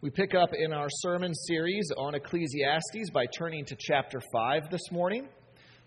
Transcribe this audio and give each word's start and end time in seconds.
We 0.00 0.10
pick 0.10 0.32
up 0.32 0.50
in 0.56 0.72
our 0.72 0.86
sermon 0.88 1.34
series 1.34 1.90
on 1.96 2.14
Ecclesiastes 2.14 3.10
by 3.12 3.26
turning 3.36 3.64
to 3.64 3.76
chapter 3.76 4.20
5 4.32 4.70
this 4.70 4.92
morning. 4.92 5.26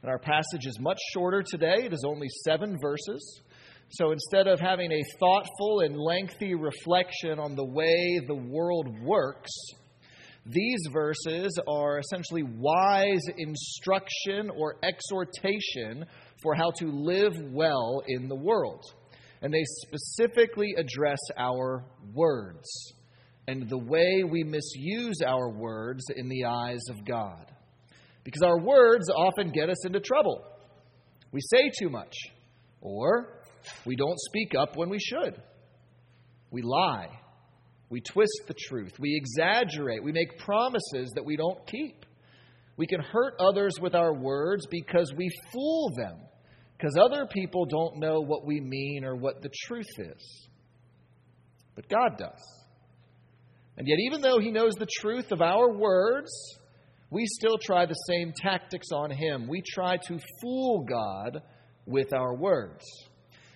And 0.01 0.11
our 0.11 0.19
passage 0.19 0.65
is 0.65 0.77
much 0.81 0.97
shorter 1.13 1.41
today, 1.41 1.85
it 1.85 1.93
is 1.93 2.03
only 2.05 2.27
seven 2.43 2.77
verses. 2.81 3.41
So 3.91 4.11
instead 4.11 4.47
of 4.47 4.59
having 4.59 4.91
a 4.91 5.01
thoughtful 5.17 5.79
and 5.85 5.95
lengthy 5.95 6.55
reflection 6.55 7.39
on 7.39 7.55
the 7.55 7.63
way 7.63 8.19
the 8.27 8.35
world 8.35 8.89
works, 9.01 9.49
these 10.45 10.81
verses 10.91 11.57
are 11.65 11.99
essentially 11.99 12.43
wise 12.43 13.23
instruction 13.37 14.49
or 14.49 14.75
exhortation 14.83 16.05
for 16.43 16.53
how 16.53 16.71
to 16.79 16.87
live 16.91 17.37
well 17.53 18.03
in 18.05 18.27
the 18.27 18.35
world. 18.35 18.83
And 19.41 19.53
they 19.53 19.63
specifically 19.63 20.75
address 20.77 21.21
our 21.37 21.85
words 22.13 22.93
and 23.47 23.67
the 23.69 23.77
way 23.77 24.23
we 24.23 24.43
misuse 24.43 25.17
our 25.25 25.49
words 25.49 26.03
in 26.15 26.29
the 26.29 26.45
eyes 26.45 26.81
of 26.89 27.05
God. 27.05 27.45
Because 28.23 28.43
our 28.43 28.59
words 28.59 29.09
often 29.09 29.51
get 29.51 29.69
us 29.69 29.85
into 29.85 29.99
trouble. 29.99 30.43
We 31.31 31.41
say 31.41 31.71
too 31.79 31.89
much, 31.89 32.13
or 32.81 33.41
we 33.85 33.95
don't 33.95 34.19
speak 34.19 34.53
up 34.57 34.75
when 34.75 34.89
we 34.89 34.99
should. 34.99 35.41
We 36.51 36.61
lie. 36.61 37.07
We 37.89 38.01
twist 38.01 38.43
the 38.47 38.53
truth. 38.53 38.93
We 38.99 39.15
exaggerate. 39.15 40.03
We 40.03 40.11
make 40.11 40.37
promises 40.37 41.11
that 41.15 41.25
we 41.25 41.35
don't 41.35 41.65
keep. 41.65 42.05
We 42.77 42.87
can 42.87 43.01
hurt 43.01 43.35
others 43.39 43.73
with 43.81 43.95
our 43.95 44.13
words 44.13 44.65
because 44.69 45.13
we 45.15 45.29
fool 45.51 45.91
them, 45.97 46.17
because 46.77 46.97
other 46.97 47.25
people 47.25 47.65
don't 47.65 47.97
know 47.97 48.21
what 48.21 48.45
we 48.45 48.59
mean 48.59 49.03
or 49.03 49.15
what 49.15 49.41
the 49.41 49.51
truth 49.65 49.89
is. 49.97 50.47
But 51.75 51.89
God 51.89 52.17
does. 52.17 52.60
And 53.77 53.87
yet, 53.87 53.97
even 53.99 54.21
though 54.21 54.39
He 54.39 54.51
knows 54.51 54.73
the 54.73 54.87
truth 54.99 55.31
of 55.31 55.41
our 55.41 55.71
words, 55.71 56.31
we 57.09 57.25
still 57.25 57.57
try 57.57 57.85
the 57.85 57.93
same 57.93 58.33
tactics 58.35 58.87
on 58.93 59.11
Him. 59.11 59.47
We 59.47 59.61
try 59.61 59.97
to 60.07 60.19
fool 60.41 60.85
God 60.87 61.41
with 61.85 62.13
our 62.13 62.35
words. 62.35 62.83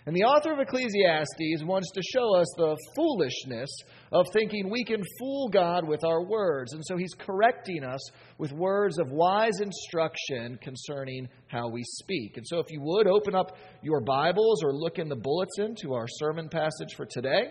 And 0.07 0.15
the 0.15 0.23
author 0.23 0.53
of 0.53 0.59
Ecclesiastes 0.59 1.63
wants 1.63 1.89
to 1.91 2.01
show 2.13 2.35
us 2.35 2.45
the 2.57 2.77
foolishness 2.95 3.69
of 4.11 4.27
thinking 4.33 4.69
we 4.69 4.83
can 4.83 5.03
fool 5.17 5.49
God 5.49 5.87
with 5.87 6.03
our 6.03 6.23
words. 6.23 6.73
And 6.73 6.83
so 6.85 6.95
he's 6.95 7.15
correcting 7.17 7.83
us 7.83 8.11
with 8.37 8.51
words 8.51 8.99
of 8.99 9.09
wise 9.09 9.59
instruction 9.59 10.59
concerning 10.61 11.27
how 11.47 11.69
we 11.69 11.81
speak. 11.83 12.37
And 12.37 12.45
so 12.45 12.59
if 12.59 12.67
you 12.69 12.81
would 12.81 13.07
open 13.07 13.33
up 13.33 13.57
your 13.81 13.99
Bibles 13.99 14.63
or 14.63 14.73
look 14.73 14.99
in 14.99 15.09
the 15.09 15.15
bulletin 15.15 15.75
to 15.81 15.95
our 15.95 16.07
sermon 16.07 16.49
passage 16.49 16.93
for 16.95 17.07
today. 17.07 17.49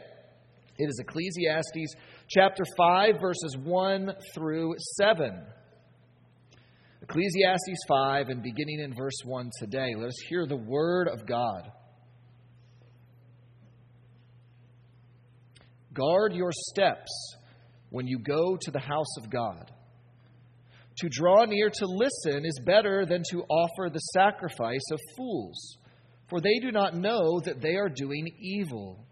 It 0.77 0.89
is 0.89 0.99
Ecclesiastes 0.99 1.95
chapter 2.29 2.65
5, 2.77 3.21
verses 3.21 3.57
1 3.63 4.13
through 4.35 4.75
7. 4.99 5.47
Ecclesiastes 7.03 7.85
5, 7.87 8.29
and 8.31 8.43
beginning 8.43 8.81
in 8.81 8.93
verse 8.93 9.21
1 9.25 9.51
today, 9.61 9.95
let 9.97 10.09
us 10.09 10.19
hear 10.29 10.47
the 10.47 10.57
word 10.57 11.07
of 11.07 11.27
God. 11.27 11.71
Guard 15.93 16.35
your 16.35 16.51
steps 16.51 17.37
when 17.91 18.09
you 18.09 18.19
go 18.19 18.57
to 18.61 18.71
the 18.73 18.81
house 18.81 19.17
of 19.19 19.31
God. 19.31 19.71
To 20.99 21.09
draw 21.09 21.45
near 21.45 21.71
to 21.71 21.87
listen 21.87 22.45
is 22.45 22.61
better 22.67 23.07
than 23.07 23.23
to 23.31 23.45
offer 23.45 23.91
the 23.91 24.01
sacrifice 24.01 24.91
of 24.91 24.99
fools, 25.17 25.79
for 26.29 26.41
they 26.41 26.59
do 26.61 26.73
not 26.73 26.97
know 26.97 27.39
that 27.45 27.61
they 27.61 27.77
are 27.77 27.89
doing 27.89 28.27
evil. 28.41 29.07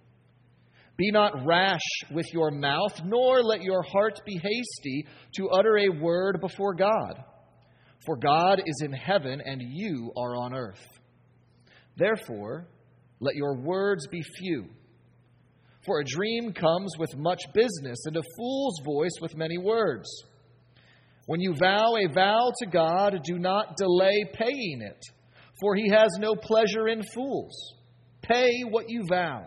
Be 0.96 1.10
not 1.10 1.46
rash 1.46 1.80
with 2.10 2.26
your 2.32 2.50
mouth, 2.50 3.00
nor 3.04 3.42
let 3.42 3.62
your 3.62 3.82
heart 3.82 4.20
be 4.26 4.38
hasty 4.42 5.06
to 5.36 5.48
utter 5.48 5.78
a 5.78 5.88
word 5.88 6.40
before 6.40 6.74
God. 6.74 7.22
For 8.04 8.16
God 8.16 8.60
is 8.64 8.82
in 8.84 8.92
heaven, 8.92 9.40
and 9.44 9.62
you 9.62 10.12
are 10.16 10.36
on 10.36 10.54
earth. 10.54 10.82
Therefore, 11.96 12.66
let 13.20 13.36
your 13.36 13.56
words 13.56 14.06
be 14.08 14.22
few. 14.38 14.66
For 15.86 16.00
a 16.00 16.04
dream 16.04 16.52
comes 16.52 16.92
with 16.98 17.16
much 17.16 17.40
business, 17.54 18.04
and 18.06 18.16
a 18.16 18.22
fool's 18.36 18.80
voice 18.84 19.18
with 19.20 19.36
many 19.36 19.58
words. 19.58 20.08
When 21.26 21.40
you 21.40 21.54
vow 21.54 21.94
a 21.96 22.12
vow 22.12 22.52
to 22.58 22.66
God, 22.66 23.18
do 23.24 23.38
not 23.38 23.76
delay 23.76 24.24
paying 24.34 24.82
it, 24.82 25.02
for 25.60 25.74
he 25.74 25.88
has 25.90 26.10
no 26.18 26.34
pleasure 26.34 26.88
in 26.88 27.02
fools. 27.14 27.54
Pay 28.22 28.62
what 28.68 28.86
you 28.88 29.04
vow. 29.08 29.46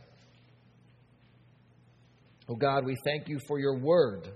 Oh 2.51 2.55
God, 2.55 2.85
we 2.85 2.97
thank 3.05 3.29
you 3.29 3.39
for 3.47 3.59
your 3.59 3.77
word. 3.79 4.27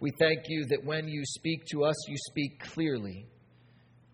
We 0.00 0.10
thank 0.18 0.40
you 0.48 0.66
that 0.68 0.84
when 0.84 1.08
you 1.08 1.22
speak 1.24 1.64
to 1.70 1.84
us, 1.84 1.96
you 2.06 2.16
speak 2.28 2.60
clearly. 2.60 3.26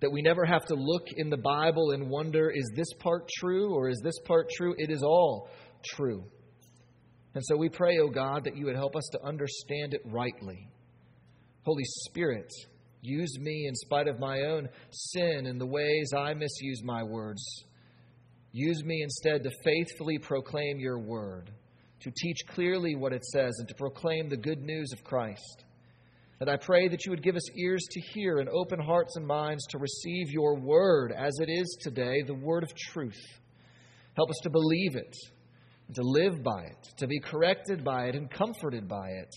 That 0.00 0.12
we 0.12 0.22
never 0.22 0.44
have 0.44 0.64
to 0.66 0.76
look 0.76 1.08
in 1.16 1.30
the 1.30 1.36
Bible 1.36 1.90
and 1.90 2.08
wonder, 2.08 2.52
is 2.54 2.70
this 2.76 2.92
part 3.00 3.28
true 3.40 3.74
or 3.74 3.88
is 3.88 4.00
this 4.04 4.20
part 4.24 4.50
true? 4.50 4.72
It 4.78 4.90
is 4.90 5.02
all 5.02 5.48
true. 5.84 6.22
And 7.34 7.42
so 7.44 7.56
we 7.56 7.68
pray, 7.68 7.98
O 7.98 8.04
oh 8.04 8.08
God, 8.10 8.44
that 8.44 8.56
you 8.56 8.66
would 8.66 8.76
help 8.76 8.94
us 8.94 9.08
to 9.12 9.24
understand 9.24 9.92
it 9.92 10.02
rightly. 10.04 10.68
Holy 11.64 11.84
Spirit, 12.08 12.52
use 13.00 13.36
me 13.40 13.66
in 13.66 13.74
spite 13.74 14.06
of 14.06 14.20
my 14.20 14.42
own 14.42 14.68
sin 14.90 15.46
and 15.46 15.60
the 15.60 15.66
ways 15.66 16.12
I 16.16 16.34
misuse 16.34 16.84
my 16.84 17.02
words. 17.02 17.42
Use 18.52 18.84
me 18.84 19.02
instead 19.02 19.42
to 19.42 19.50
faithfully 19.64 20.18
proclaim 20.18 20.78
your 20.78 21.00
word 21.00 21.50
to 22.04 22.10
teach 22.10 22.46
clearly 22.48 22.94
what 22.94 23.12
it 23.12 23.24
says, 23.24 23.54
and 23.58 23.66
to 23.66 23.74
proclaim 23.74 24.28
the 24.28 24.36
good 24.36 24.62
news 24.62 24.92
of 24.92 25.02
Christ. 25.02 25.64
And 26.40 26.50
I 26.50 26.56
pray 26.56 26.88
that 26.88 27.06
you 27.06 27.10
would 27.10 27.22
give 27.22 27.36
us 27.36 27.56
ears 27.56 27.82
to 27.90 28.00
hear 28.12 28.38
and 28.38 28.48
open 28.50 28.78
hearts 28.78 29.16
and 29.16 29.26
minds 29.26 29.66
to 29.68 29.78
receive 29.78 30.30
your 30.30 30.54
word 30.54 31.12
as 31.16 31.32
it 31.40 31.48
is 31.50 31.78
today, 31.80 32.22
the 32.26 32.34
word 32.34 32.62
of 32.62 32.74
truth. 32.74 33.20
Help 34.14 34.28
us 34.28 34.38
to 34.42 34.50
believe 34.50 34.96
it, 34.96 35.16
to 35.94 36.02
live 36.02 36.42
by 36.42 36.64
it, 36.64 36.88
to 36.98 37.06
be 37.06 37.18
corrected 37.20 37.82
by 37.82 38.06
it 38.08 38.14
and 38.14 38.30
comforted 38.30 38.86
by 38.86 39.08
it, 39.08 39.34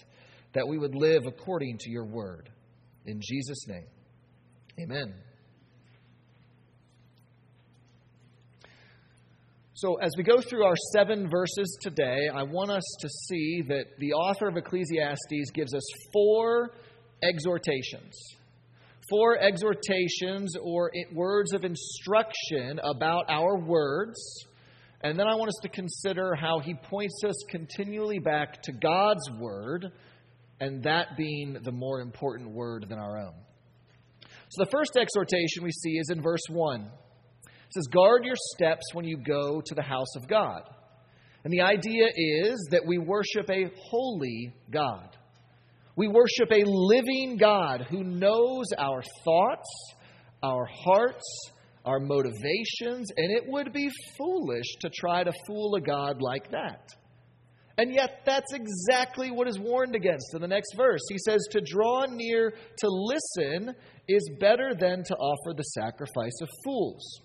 that 0.54 0.68
we 0.68 0.78
would 0.78 0.96
live 0.96 1.26
according 1.26 1.78
to 1.80 1.90
your 1.90 2.06
word. 2.06 2.50
In 3.06 3.22
Jesus' 3.22 3.66
name, 3.68 3.88
amen. 4.80 5.14
So, 9.80 9.98
as 9.98 10.10
we 10.18 10.24
go 10.24 10.42
through 10.42 10.64
our 10.64 10.74
seven 10.92 11.30
verses 11.30 11.78
today, 11.80 12.30
I 12.34 12.42
want 12.42 12.72
us 12.72 12.84
to 13.00 13.08
see 13.28 13.62
that 13.68 14.00
the 14.00 14.14
author 14.14 14.48
of 14.48 14.58
Ecclesiastes 14.58 15.52
gives 15.54 15.76
us 15.76 15.84
four 16.12 16.72
exhortations. 17.22 18.18
Four 19.08 19.38
exhortations 19.38 20.56
or 20.60 20.92
words 21.14 21.54
of 21.54 21.64
instruction 21.64 22.80
about 22.84 23.26
our 23.30 23.56
words. 23.56 24.18
And 25.02 25.20
then 25.20 25.28
I 25.28 25.36
want 25.36 25.50
us 25.50 25.60
to 25.62 25.70
consider 25.70 26.34
how 26.34 26.58
he 26.58 26.74
points 26.74 27.22
us 27.24 27.36
continually 27.48 28.18
back 28.18 28.64
to 28.64 28.72
God's 28.72 29.30
word, 29.40 29.92
and 30.60 30.82
that 30.86 31.10
being 31.18 31.56
the 31.62 31.72
more 31.72 32.02
important 32.02 32.50
word 32.50 32.88
than 32.90 32.98
our 32.98 33.20
own. 33.20 33.36
So, 34.50 34.64
the 34.64 34.72
first 34.72 34.98
exhortation 34.98 35.64
we 35.64 35.72
see 35.72 36.00
is 36.00 36.10
in 36.10 36.24
verse 36.24 36.42
1. 36.50 36.90
It 37.68 37.74
says, 37.74 37.88
Guard 37.88 38.26
your 38.26 38.36
steps 38.56 38.86
when 38.94 39.06
you 39.06 39.18
go 39.18 39.62
to 39.64 39.76
the 39.76 39.82
house 39.82 40.16
of 40.16 40.28
God. 40.28 40.64
And 41.44 41.54
the 41.54 41.62
idea 41.62 42.08
is 42.16 42.68
that 42.72 42.86
we 42.86 42.98
worship 42.98 43.50
a 43.50 43.72
holy 43.90 44.54
God. 44.72 45.16
We 45.96 46.08
worship 46.08 46.52
a 46.52 46.64
living 46.66 47.38
God 47.40 47.88
who 47.90 48.04
knows 48.04 48.66
our 48.78 49.02
thoughts, 49.24 49.68
our 50.44 50.68
hearts, 50.84 51.24
our 51.86 52.00
motivations, 52.00 53.10
and 53.16 53.32
it 53.32 53.44
would 53.48 53.74
be 53.74 53.90
foolish 54.18 54.76
to 54.82 54.90
try 54.90 55.24
to 55.24 55.32
fool 55.48 55.76
a 55.76 55.82
God 55.82 56.22
like 56.22 56.52
that. 56.52 56.94
And 57.78 57.94
yet, 57.94 58.22
that's 58.26 58.54
exactly 58.54 59.30
what 59.30 59.48
is 59.48 59.60
warned 59.60 59.96
against 59.96 60.34
in 60.34 60.42
the 60.42 60.48
next 60.48 60.76
verse. 60.76 61.02
He 61.10 61.18
says, 61.20 61.48
To 61.52 61.62
draw 61.62 62.06
near 62.10 62.52
to 62.52 62.88
listen 62.88 63.76
is 64.08 64.30
better 64.40 64.74
than 64.78 65.04
to 65.04 65.16
offer 65.16 65.54
the 65.56 65.64
sacrifice 65.64 66.42
of 66.42 66.50
fools. 66.66 67.22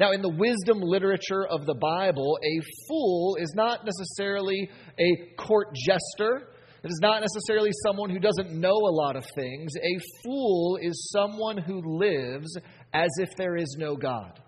Now, 0.00 0.12
in 0.12 0.22
the 0.22 0.30
wisdom 0.30 0.80
literature 0.80 1.46
of 1.46 1.66
the 1.66 1.74
Bible, 1.74 2.38
a 2.42 2.60
fool 2.88 3.36
is 3.38 3.52
not 3.54 3.84
necessarily 3.84 4.70
a 4.98 5.34
court 5.36 5.74
jester. 5.74 6.48
It 6.82 6.88
is 6.88 7.00
not 7.02 7.20
necessarily 7.20 7.68
someone 7.84 8.08
who 8.08 8.18
doesn't 8.18 8.50
know 8.50 8.72
a 8.72 8.96
lot 8.96 9.16
of 9.16 9.26
things. 9.34 9.70
A 9.76 9.98
fool 10.24 10.78
is 10.80 11.10
someone 11.12 11.58
who 11.58 11.98
lives 11.98 12.56
as 12.94 13.10
if 13.18 13.28
there 13.36 13.56
is 13.56 13.76
no 13.78 13.94
God. 13.94 14.40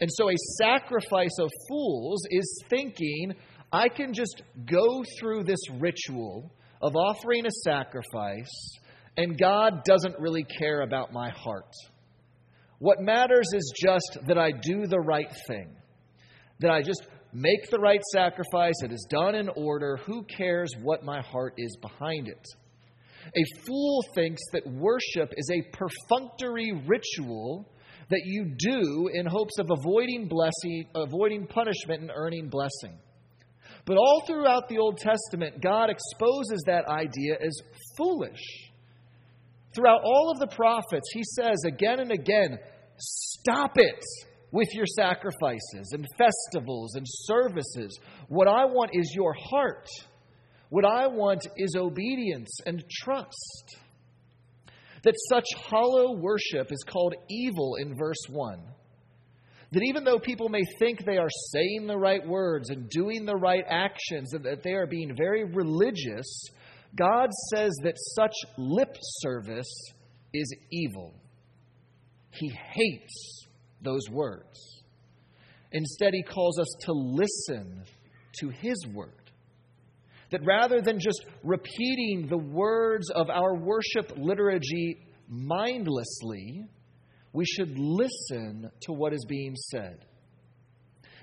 And 0.00 0.08
so 0.12 0.30
a 0.30 0.36
sacrifice 0.58 1.36
of 1.40 1.50
fools 1.68 2.22
is 2.30 2.64
thinking, 2.70 3.34
I 3.72 3.88
can 3.88 4.14
just 4.14 4.42
go 4.64 5.02
through 5.18 5.42
this 5.42 5.68
ritual 5.80 6.52
of 6.80 6.94
offering 6.94 7.46
a 7.46 7.50
sacrifice, 7.64 8.78
and 9.16 9.36
God 9.36 9.82
doesn't 9.84 10.20
really 10.20 10.44
care 10.44 10.82
about 10.82 11.12
my 11.12 11.30
heart. 11.30 11.74
What 12.82 13.00
matters 13.00 13.46
is 13.54 13.72
just 13.80 14.26
that 14.26 14.38
I 14.38 14.50
do 14.50 14.88
the 14.88 14.98
right 14.98 15.32
thing, 15.46 15.68
that 16.58 16.72
I 16.72 16.82
just 16.82 17.06
make 17.32 17.70
the 17.70 17.78
right 17.78 18.00
sacrifice, 18.12 18.74
it 18.82 18.90
is 18.90 19.06
done 19.08 19.36
in 19.36 19.48
order. 19.50 19.98
Who 20.04 20.24
cares 20.24 20.68
what 20.82 21.04
my 21.04 21.20
heart 21.20 21.54
is 21.58 21.76
behind 21.80 22.26
it? 22.26 22.44
A 23.36 23.64
fool 23.64 24.02
thinks 24.16 24.42
that 24.52 24.66
worship 24.66 25.32
is 25.36 25.48
a 25.52 25.62
perfunctory 25.70 26.72
ritual 26.72 27.68
that 28.10 28.22
you 28.24 28.52
do 28.58 29.08
in 29.14 29.26
hopes 29.26 29.60
of 29.60 29.70
avoiding 29.70 30.26
blessing, 30.26 30.86
avoiding 30.96 31.46
punishment 31.46 32.00
and 32.00 32.10
earning 32.12 32.48
blessing. 32.48 32.98
But 33.84 33.96
all 33.96 34.24
throughout 34.26 34.68
the 34.68 34.78
Old 34.78 34.98
Testament, 34.98 35.62
God 35.62 35.88
exposes 35.88 36.64
that 36.66 36.88
idea 36.88 37.34
as 37.40 37.56
foolish. 37.96 38.42
Throughout 39.72 40.02
all 40.04 40.32
of 40.32 40.40
the 40.40 40.54
prophets, 40.54 41.08
he 41.14 41.22
says 41.22 41.62
again 41.64 42.00
and 42.00 42.10
again, 42.10 42.58
Stop 43.04 43.78
it 43.78 44.04
with 44.52 44.68
your 44.74 44.86
sacrifices 44.86 45.90
and 45.92 46.06
festivals 46.16 46.94
and 46.94 47.04
services. 47.08 47.98
What 48.28 48.46
I 48.46 48.64
want 48.66 48.90
is 48.92 49.12
your 49.16 49.34
heart. 49.50 49.88
What 50.68 50.84
I 50.84 51.08
want 51.08 51.44
is 51.56 51.74
obedience 51.76 52.60
and 52.64 52.84
trust. 53.02 53.76
That 55.02 55.16
such 55.28 55.46
hollow 55.56 56.16
worship 56.16 56.70
is 56.70 56.84
called 56.88 57.14
evil 57.28 57.74
in 57.80 57.96
verse 57.96 58.24
1. 58.28 58.62
That 59.72 59.82
even 59.82 60.04
though 60.04 60.20
people 60.20 60.48
may 60.48 60.62
think 60.78 61.04
they 61.04 61.18
are 61.18 61.30
saying 61.50 61.88
the 61.88 61.98
right 61.98 62.24
words 62.24 62.70
and 62.70 62.88
doing 62.88 63.24
the 63.24 63.34
right 63.34 63.64
actions 63.68 64.32
and 64.32 64.44
that 64.44 64.62
they 64.62 64.74
are 64.74 64.86
being 64.86 65.16
very 65.16 65.44
religious, 65.44 66.44
God 66.94 67.30
says 67.52 67.72
that 67.82 67.96
such 68.14 68.34
lip 68.58 68.96
service 69.00 69.92
is 70.32 70.54
evil. 70.70 71.14
He 72.32 72.50
hates 72.74 73.46
those 73.82 74.08
words. 74.10 74.82
Instead, 75.72 76.12
he 76.12 76.22
calls 76.22 76.58
us 76.58 76.68
to 76.82 76.92
listen 76.92 77.84
to 78.40 78.48
his 78.48 78.86
word. 78.92 79.30
That 80.30 80.44
rather 80.44 80.80
than 80.80 80.98
just 80.98 81.24
repeating 81.42 82.26
the 82.28 82.38
words 82.38 83.10
of 83.10 83.28
our 83.28 83.54
worship 83.54 84.12
liturgy 84.16 84.98
mindlessly, 85.28 86.66
we 87.32 87.44
should 87.44 87.78
listen 87.78 88.70
to 88.82 88.92
what 88.92 89.12
is 89.12 89.24
being 89.28 89.54
said. 89.56 90.04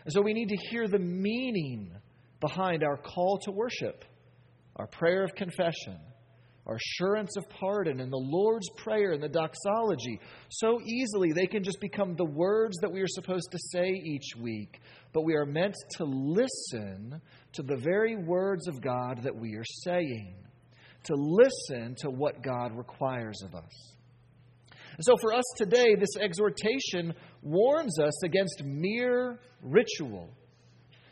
And 0.05 0.13
so 0.13 0.21
we 0.21 0.33
need 0.33 0.49
to 0.49 0.57
hear 0.69 0.87
the 0.87 0.99
meaning 0.99 1.91
behind 2.39 2.83
our 2.83 2.97
call 2.97 3.39
to 3.43 3.51
worship, 3.51 4.05
our 4.75 4.87
prayer 4.87 5.23
of 5.23 5.33
confession, 5.35 5.99
our 6.69 6.75
assurance 6.75 7.35
of 7.35 7.49
pardon, 7.49 7.99
and 7.99 8.11
the 8.11 8.17
Lord's 8.17 8.69
Prayer 8.77 9.11
and 9.13 9.23
the 9.23 9.29
doxology. 9.29 10.19
So 10.49 10.79
easily 10.85 11.31
they 11.33 11.47
can 11.47 11.63
just 11.63 11.79
become 11.79 12.15
the 12.15 12.25
words 12.25 12.77
that 12.81 12.91
we 12.91 13.01
are 13.01 13.07
supposed 13.07 13.49
to 13.51 13.57
say 13.71 13.89
each 13.89 14.35
week, 14.39 14.79
but 15.11 15.23
we 15.23 15.33
are 15.35 15.45
meant 15.45 15.75
to 15.97 16.03
listen 16.03 17.19
to 17.53 17.63
the 17.63 17.77
very 17.77 18.15
words 18.15 18.67
of 18.67 18.81
God 18.81 19.23
that 19.23 19.35
we 19.35 19.55
are 19.55 19.65
saying, 19.83 20.35
to 21.05 21.15
listen 21.15 21.95
to 22.01 22.09
what 22.11 22.43
God 22.43 22.77
requires 22.77 23.41
of 23.43 23.55
us. 23.55 23.93
And 24.69 25.05
so 25.05 25.15
for 25.19 25.33
us 25.33 25.45
today, 25.57 25.95
this 25.95 26.17
exhortation 26.21 27.15
warns 27.41 27.97
us 27.99 28.23
against 28.23 28.61
mere 28.63 29.39
ritual. 29.63 30.29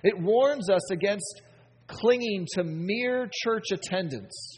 It 0.03 0.19
warns 0.19 0.69
us 0.69 0.91
against 0.91 1.41
clinging 1.87 2.45
to 2.53 2.63
mere 2.63 3.27
church 3.43 3.71
attendance 3.71 4.56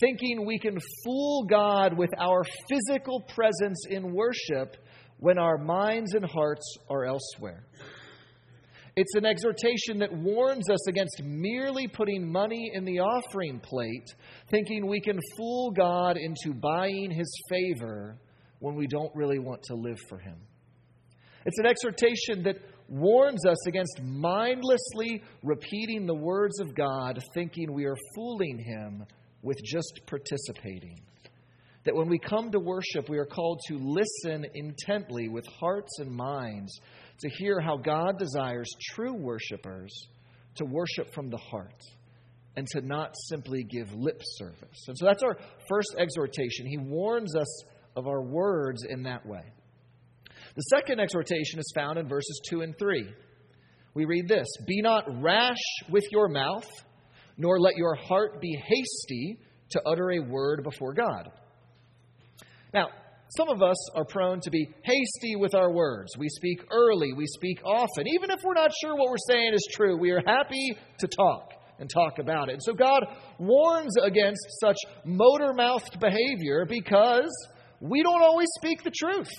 thinking 0.00 0.46
we 0.46 0.58
can 0.58 0.78
fool 1.04 1.44
God 1.44 1.96
with 1.96 2.10
our 2.18 2.44
physical 2.68 3.20
presence 3.20 3.84
in 3.88 4.14
worship 4.14 4.76
when 5.18 5.38
our 5.38 5.58
minds 5.58 6.14
and 6.14 6.24
hearts 6.24 6.76
are 6.88 7.04
elsewhere. 7.04 7.64
It's 8.96 9.14
an 9.14 9.24
exhortation 9.24 9.98
that 10.00 10.12
warns 10.12 10.68
us 10.68 10.88
against 10.88 11.22
merely 11.22 11.86
putting 11.86 12.30
money 12.30 12.72
in 12.74 12.84
the 12.84 12.98
offering 12.98 13.60
plate, 13.60 14.08
thinking 14.50 14.88
we 14.88 15.00
can 15.00 15.18
fool 15.36 15.70
God 15.70 16.16
into 16.16 16.52
buying 16.58 17.12
his 17.12 17.32
favor 17.48 18.18
when 18.58 18.74
we 18.74 18.88
don't 18.88 19.14
really 19.14 19.38
want 19.38 19.62
to 19.64 19.74
live 19.74 19.98
for 20.08 20.18
him. 20.18 20.36
It's 21.46 21.58
an 21.58 21.66
exhortation 21.66 22.42
that 22.42 22.56
warns 22.88 23.46
us 23.46 23.68
against 23.68 24.00
mindlessly 24.02 25.22
repeating 25.44 26.06
the 26.06 26.14
words 26.14 26.58
of 26.58 26.74
God, 26.74 27.22
thinking 27.34 27.72
we 27.72 27.84
are 27.84 27.96
fooling 28.16 28.58
him 28.58 29.04
with 29.42 29.58
just 29.64 30.00
participating. 30.06 31.00
That 31.84 31.94
when 31.94 32.08
we 32.08 32.18
come 32.18 32.50
to 32.50 32.58
worship, 32.58 33.08
we 33.08 33.18
are 33.18 33.26
called 33.26 33.60
to 33.68 33.78
listen 33.78 34.46
intently 34.54 35.28
with 35.28 35.46
hearts 35.60 35.98
and 36.00 36.10
minds 36.10 36.78
to 37.20 37.28
hear 37.28 37.60
how 37.60 37.76
God 37.76 38.18
desires 38.18 38.68
true 38.94 39.14
worshipers 39.14 40.08
to 40.56 40.64
worship 40.64 41.14
from 41.14 41.30
the 41.30 41.38
heart 41.38 41.82
and 42.56 42.66
to 42.66 42.80
not 42.80 43.14
simply 43.28 43.62
give 43.62 43.94
lip 43.94 44.20
service. 44.24 44.84
And 44.88 44.98
so 44.98 45.06
that's 45.06 45.22
our 45.22 45.38
first 45.68 45.94
exhortation. 45.96 46.66
He 46.66 46.78
warns 46.78 47.36
us 47.36 47.64
of 47.96 48.06
our 48.06 48.22
words 48.22 48.84
in 48.88 49.04
that 49.04 49.24
way. 49.24 49.42
The 50.56 50.62
second 50.62 50.98
exhortation 51.00 51.60
is 51.60 51.72
found 51.74 51.98
in 51.98 52.08
verses 52.08 52.40
2 52.50 52.62
and 52.62 52.76
3. 52.76 53.08
We 53.94 54.04
read 54.04 54.28
this 54.28 54.48
Be 54.66 54.82
not 54.82 55.04
rash 55.22 55.56
with 55.88 56.04
your 56.10 56.28
mouth 56.28 56.66
nor 57.38 57.58
let 57.60 57.76
your 57.76 57.94
heart 57.94 58.40
be 58.40 58.60
hasty 58.66 59.38
to 59.70 59.80
utter 59.86 60.10
a 60.10 60.18
word 60.18 60.62
before 60.62 60.92
God. 60.92 61.30
Now, 62.74 62.88
some 63.36 63.48
of 63.48 63.62
us 63.62 63.76
are 63.94 64.04
prone 64.04 64.40
to 64.40 64.50
be 64.50 64.68
hasty 64.82 65.36
with 65.36 65.54
our 65.54 65.70
words. 65.70 66.16
We 66.18 66.28
speak 66.28 66.64
early, 66.70 67.12
we 67.12 67.26
speak 67.26 67.60
often. 67.64 68.06
Even 68.08 68.30
if 68.30 68.40
we're 68.42 68.54
not 68.54 68.70
sure 68.80 68.96
what 68.96 69.10
we're 69.10 69.16
saying 69.28 69.52
is 69.54 69.68
true, 69.72 69.98
we 69.98 70.10
are 70.10 70.22
happy 70.26 70.76
to 71.00 71.06
talk 71.06 71.52
and 71.78 71.88
talk 71.88 72.18
about 72.18 72.48
it. 72.48 72.54
And 72.54 72.62
so 72.62 72.72
God 72.72 73.04
warns 73.38 73.94
against 74.02 74.40
such 74.60 74.76
motor 75.04 75.52
mouthed 75.52 76.00
behavior 76.00 76.66
because 76.66 77.30
we 77.80 78.02
don't 78.02 78.22
always 78.22 78.48
speak 78.58 78.82
the 78.82 78.90
truth. 78.90 79.30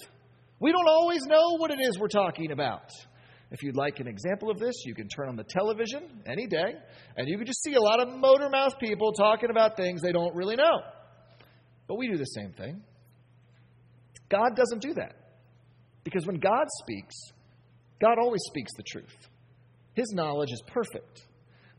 We 0.60 0.72
don't 0.72 0.88
always 0.88 1.25
know 1.25 1.58
what 1.58 1.72
it 1.72 1.79
is 1.82 1.98
we're 2.00 2.08
talking 2.10 2.51
about. 2.51 2.89
If 3.51 3.63
you'd 3.63 3.75
like 3.75 4.00
an 4.00 4.08
example 4.08 4.51
of 4.51 4.60
this, 4.60 4.75
you 4.86 4.94
can 4.94 5.08
turn 5.08 5.27
on 5.27 5.36
the 5.36 5.44
television 5.44 6.22
any 6.27 6.46
day, 6.48 6.75
and 7.18 7.27
you 7.27 7.38
can 7.38 7.48
just 7.48 7.63
see 7.63 7.74
a 7.74 7.82
lot 7.82 8.00
of 8.00 8.08
motor 8.15 8.48
mouth 8.50 8.74
people 8.79 9.12
talking 9.13 9.50
about 9.50 9.75
things 9.75 10.01
they 10.01 10.12
don't 10.12 10.36
really 10.36 10.56
know. 10.56 10.82
But 11.88 11.98
we 11.98 12.08
do 12.08 12.18
the 12.18 12.25
same 12.25 12.53
thing. 12.53 12.84
God 14.29 14.56
doesn't 14.56 14.82
do 14.82 14.94
that. 14.94 15.15
Because 16.03 16.25
when 16.27 16.39
God 16.39 16.65
speaks, 16.84 17.15
God 18.00 18.18
always 18.20 18.41
speaks 18.48 18.72
the 18.77 18.84
truth. 18.84 19.27
His 19.94 20.12
knowledge 20.13 20.51
is 20.51 20.62
perfect. 20.68 21.25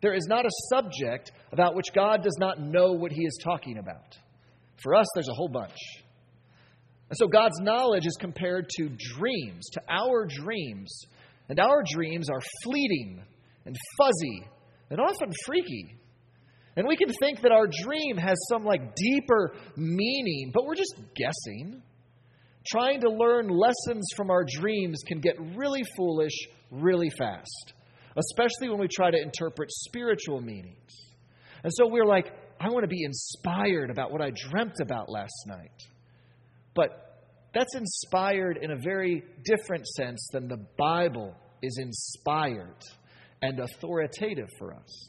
There 0.03 0.15
is 0.15 0.27
not 0.27 0.45
a 0.45 0.51
subject 0.69 1.31
about 1.53 1.75
which 1.75 1.93
God 1.95 2.23
does 2.23 2.37
not 2.39 2.61
know 2.61 2.93
what 2.93 3.13
he 3.13 3.23
is 3.23 3.39
talking 3.45 3.79
about. 3.79 4.19
For 4.83 4.95
us, 4.95 5.07
there's 5.15 5.29
a 5.29 5.35
whole 5.35 5.49
bunch. 5.49 5.79
And 7.11 7.19
so 7.19 7.27
God's 7.27 7.59
knowledge 7.61 8.07
is 8.07 8.17
compared 8.21 8.69
to 8.79 8.89
dreams, 9.17 9.69
to 9.73 9.81
our 9.89 10.27
dreams. 10.27 11.05
And 11.51 11.59
our 11.59 11.83
dreams 11.83 12.31
are 12.31 12.41
fleeting 12.63 13.25
and 13.67 13.77
fuzzy 13.99 14.47
and 14.89 15.01
often 15.01 15.33
freaky. 15.45 15.97
And 16.77 16.87
we 16.87 16.97
can 16.97 17.13
think 17.21 17.43
that 17.43 17.51
our 17.51 17.67
dream 17.67 18.17
has 18.17 18.39
some 18.49 18.65
like 18.65 18.95
deeper 18.95 19.53
meaning, 19.77 20.53
but 20.55 20.65
we're 20.65 20.77
just 20.77 20.95
guessing. 21.17 21.83
Trying 22.69 23.01
to 23.01 23.11
learn 23.11 23.49
lessons 23.49 24.07
from 24.17 24.31
our 24.31 24.45
dreams 24.45 25.03
can 25.05 25.21
get 25.21 25.35
really 25.57 25.83
foolish 25.97 26.39
really 26.71 27.11
fast, 27.19 27.73
especially 28.17 28.69
when 28.69 28.79
we 28.79 28.87
try 28.87 29.11
to 29.11 29.21
interpret 29.21 29.71
spiritual 29.73 30.41
meanings. 30.41 30.93
And 31.65 31.73
so 31.75 31.89
we're 31.89 32.07
like, 32.07 32.33
I 32.61 32.69
want 32.69 32.85
to 32.85 32.89
be 32.89 33.03
inspired 33.03 33.91
about 33.91 34.13
what 34.13 34.23
I 34.23 34.31
dreamt 34.31 34.77
about 34.81 35.09
last 35.09 35.47
night. 35.49 35.83
But 36.77 37.10
that's 37.53 37.75
inspired 37.75 38.59
in 38.63 38.71
a 38.71 38.77
very 38.77 39.25
different 39.45 39.87
sense 39.87 40.29
than 40.33 40.49
the 40.49 40.65
Bible 40.79 41.35
is 41.63 41.79
inspired 41.81 42.83
and 43.43 43.59
authoritative 43.59 44.49
for 44.59 44.75
us. 44.75 45.09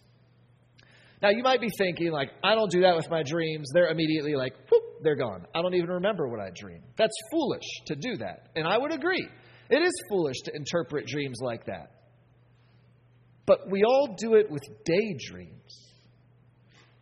Now, 1.21 1.29
you 1.29 1.43
might 1.43 1.61
be 1.61 1.69
thinking, 1.77 2.11
like, 2.11 2.29
I 2.43 2.55
don't 2.55 2.71
do 2.71 2.81
that 2.81 2.95
with 2.95 3.09
my 3.11 3.21
dreams. 3.21 3.69
They're 3.73 3.89
immediately 3.89 4.33
like, 4.33 4.53
whoop, 4.71 4.83
they're 5.03 5.15
gone. 5.15 5.45
I 5.53 5.61
don't 5.61 5.75
even 5.75 5.91
remember 5.91 6.27
what 6.27 6.39
I 6.39 6.49
dreamed. 6.55 6.83
That's 6.97 7.13
foolish 7.31 7.67
to 7.87 7.95
do 7.95 8.17
that. 8.17 8.49
And 8.55 8.67
I 8.67 8.77
would 8.77 8.91
agree. 8.91 9.27
It 9.69 9.81
is 9.83 9.93
foolish 10.09 10.37
to 10.45 10.55
interpret 10.55 11.05
dreams 11.05 11.37
like 11.39 11.65
that. 11.65 11.91
But 13.45 13.69
we 13.69 13.83
all 13.83 14.15
do 14.17 14.33
it 14.33 14.49
with 14.49 14.63
daydreams. 14.83 15.91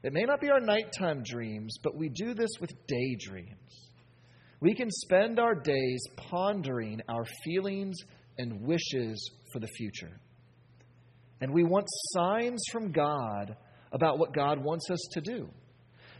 It 0.04 0.12
may 0.14 0.24
not 0.24 0.42
be 0.42 0.50
our 0.50 0.60
nighttime 0.60 1.24
dreams, 1.24 1.78
but 1.82 1.96
we 1.96 2.10
do 2.10 2.34
this 2.34 2.52
with 2.60 2.72
daydreams. 2.88 3.89
We 4.62 4.76
can 4.76 4.90
spend 4.92 5.40
our 5.40 5.56
days 5.56 6.04
pondering 6.18 7.02
our 7.08 7.26
feelings 7.44 7.98
and 8.38 8.62
wishes 8.62 9.32
for 9.54 9.60
the 9.60 9.68
future. 9.68 10.20
And 11.42 11.54
we 11.54 11.64
want 11.64 11.86
signs 12.12 12.62
from 12.72 12.92
God 12.92 13.56
about 13.92 14.20
what 14.20 14.34
God 14.34 14.64
wants 14.64 14.90
us 14.92 15.00
to 15.14 15.22
do. 15.22 15.50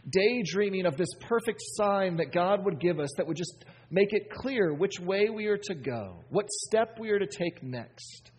Daydreaming 0.08 0.86
of 0.86 0.96
this 0.96 1.10
perfect 1.20 1.60
sign 1.74 2.16
that 2.16 2.32
God 2.32 2.64
would 2.64 2.80
give 2.80 2.98
us 2.98 3.10
that 3.16 3.26
would 3.26 3.36
just 3.36 3.64
make 3.90 4.12
it 4.12 4.30
clear 4.30 4.72
which 4.72 4.98
way 4.98 5.28
we 5.28 5.46
are 5.46 5.58
to 5.58 5.74
go, 5.74 6.24
what 6.30 6.46
step 6.48 6.98
we 6.98 7.10
are 7.10 7.18
to 7.18 7.26
take 7.26 7.62
next. 7.62 8.30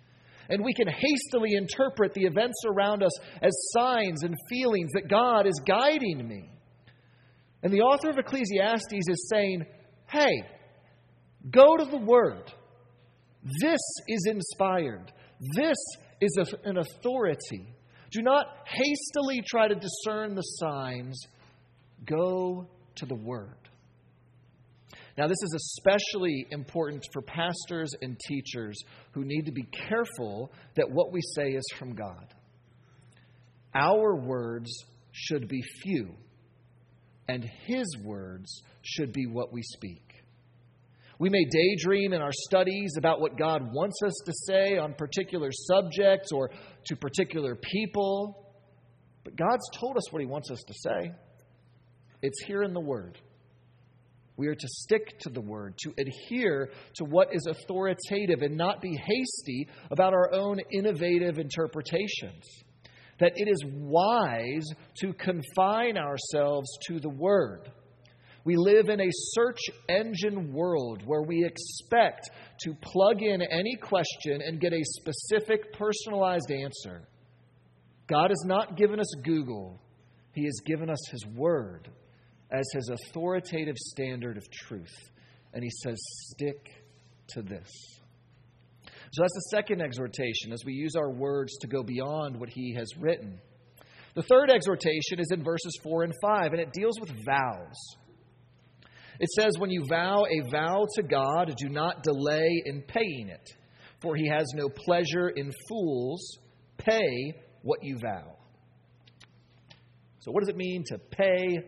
And 0.50 0.66
we 0.66 0.74
can 0.74 0.88
hastily 0.88 1.54
interpret 1.54 2.14
the 2.14 2.26
events 2.26 2.64
around 2.66 3.04
us 3.04 3.18
as 3.42 3.52
signs 3.72 4.24
and 4.24 4.36
feelings 4.50 4.90
that 4.94 5.08
God 5.08 5.46
is 5.46 5.62
guiding 5.66 6.28
me. 6.28 6.50
And 7.64 7.72
the 7.72 7.82
author 7.82 8.10
of 8.10 8.18
Ecclesiastes 8.18 8.92
is 8.92 9.30
saying, 9.30 9.64
hey, 10.12 10.44
go 11.50 11.78
to 11.78 11.86
the 11.86 11.98
Word. 11.98 12.52
This 13.62 13.80
is 14.08 14.28
inspired. 14.28 15.12
This 15.56 15.78
is 16.20 16.38
a, 16.38 16.70
an 16.70 16.78
authority. 16.78 17.74
Do 18.12 18.22
not 18.22 18.46
hastily 18.66 19.42
try 19.46 19.68
to 19.68 19.76
discern 19.76 20.36
the 20.36 20.42
signs. 20.42 21.20
Go 22.06 22.68
to 22.96 23.06
the 23.06 23.16
Word. 23.16 23.56
Now, 25.18 25.28
this 25.28 25.42
is 25.44 25.78
especially 25.78 26.48
important 26.52 27.06
for 27.12 27.22
pastors 27.22 27.92
and 28.02 28.18
teachers 28.28 28.82
who 29.12 29.24
need 29.26 29.46
to 29.46 29.52
be 29.52 29.68
careful 29.90 30.52
that 30.76 30.90
what 30.90 31.12
we 31.12 31.20
say 31.36 31.50
is 31.50 31.66
from 31.78 31.96
God. 31.96 32.34
Our 33.74 34.16
words 34.16 34.72
should 35.12 35.48
be 35.48 35.62
few, 35.84 36.16
and 37.32 37.50
His 37.66 37.98
words 38.04 38.62
should 38.82 39.14
be 39.14 39.26
what 39.26 39.54
we 39.54 39.62
speak. 39.62 40.04
We 41.18 41.30
may 41.30 41.46
daydream 41.46 42.12
in 42.12 42.22
our 42.22 42.34
studies 42.34 42.96
about 42.98 43.22
what 43.22 43.38
God 43.38 43.72
wants 43.72 44.00
us 44.06 44.14
to 44.26 44.34
say 44.48 44.78
on 44.78 44.96
particular 44.96 45.50
subjects 45.52 46.34
or 46.34 46.52
to 46.88 46.96
particular 46.98 47.56
people, 47.56 48.54
but 49.24 49.38
God's 49.38 49.70
told 49.80 49.96
us 49.96 50.12
what 50.12 50.20
He 50.20 50.26
wants 50.26 50.52
us 50.52 50.62
to 50.68 50.74
say. 50.74 51.12
It's 52.22 52.44
here 52.44 52.64
in 52.64 52.74
the 52.74 52.82
Word. 52.82 53.18
We 54.36 54.48
are 54.48 54.56
to 54.56 54.68
stick 54.68 55.20
to 55.20 55.30
the 55.30 55.42
Word, 55.42 55.78
to 55.84 55.94
adhere 55.98 56.72
to 56.96 57.06
what 57.06 57.30
is 57.32 57.48
authoritative, 57.48 58.42
and 58.42 58.58
not 58.58 58.82
be 58.82 58.98
hasty 58.98 59.70
about 59.90 60.14
our 60.14 60.34
own 60.34 60.60
innovative 60.74 61.40
interpretations. 61.40 62.44
That 63.22 63.32
it 63.36 63.48
is 63.48 63.64
wise 63.66 64.68
to 65.00 65.14
confine 65.14 65.98
ourselves 65.98 66.68
to 66.88 67.00
the 67.00 67.10
Word 67.10 67.72
we 68.44 68.56
live 68.58 68.90
in 68.90 69.00
a 69.00 69.10
search 69.12 69.60
engine 69.88 70.52
world 70.52 71.04
where 71.06 71.22
we 71.22 71.46
expect 71.46 72.30
to 72.62 72.74
plug 72.82 73.22
in 73.22 73.42
any 73.42 73.76
question 73.76 74.42
and 74.44 74.60
get 74.60 74.74
a 74.74 74.84
specific, 74.84 75.74
personalized 75.74 76.52
answer. 76.52 77.08
God 78.08 78.32
has 78.32 78.44
not 78.46 78.78
given 78.78 79.00
us 79.00 79.14
Google, 79.24 79.80
He 80.34 80.46
has 80.46 80.60
given 80.66 80.90
us 80.90 81.00
His 81.12 81.26
Word 81.36 81.90
as 82.52 82.66
His 82.74 82.90
authoritative 82.90 83.78
standard 83.78 84.38
of 84.38 84.50
truth. 84.52 85.12
And 85.54 85.64
He 85.64 85.70
says, 85.84 85.98
stick 86.32 86.70
to 87.30 87.42
this. 87.42 87.70
So 89.12 89.24
that's 89.24 89.34
the 89.34 89.58
second 89.58 89.82
exhortation 89.82 90.54
as 90.54 90.64
we 90.66 90.74
use 90.74 90.96
our 90.96 91.12
words 91.12 91.58
to 91.60 91.68
go 91.68 91.84
beyond 91.84 92.40
what 92.40 92.50
He 92.50 92.74
has 92.76 92.88
written. 92.98 93.40
The 94.16 94.24
third 94.24 94.50
exhortation 94.50 95.20
is 95.20 95.32
in 95.32 95.44
verses 95.44 95.78
4 95.84 96.04
and 96.04 96.14
5, 96.22 96.54
and 96.54 96.62
it 96.62 96.72
deals 96.74 97.00
with 97.00 97.10
vows. 97.26 97.76
It 99.20 99.30
says, 99.30 99.58
When 99.58 99.70
you 99.70 99.86
vow 99.88 100.24
a 100.26 100.50
vow 100.50 100.86
to 100.96 101.04
God, 101.04 101.54
do 101.58 101.70
not 101.70 102.04
delay 102.04 102.64
in 102.66 102.82
paying 102.82 103.28
it, 103.30 103.50
for 104.02 104.16
he 104.16 104.28
has 104.30 104.48
no 104.56 104.70
pleasure 104.70 105.30
in 105.30 105.52
fools. 105.68 106.38
Pay 106.78 107.34
what 107.62 107.80
you 107.84 108.00
vow. 108.00 108.38
So, 110.20 110.32
what 110.32 110.40
does 110.40 110.50
it 110.50 110.58
mean 110.58 110.84
to 110.88 110.98
pay 110.98 111.60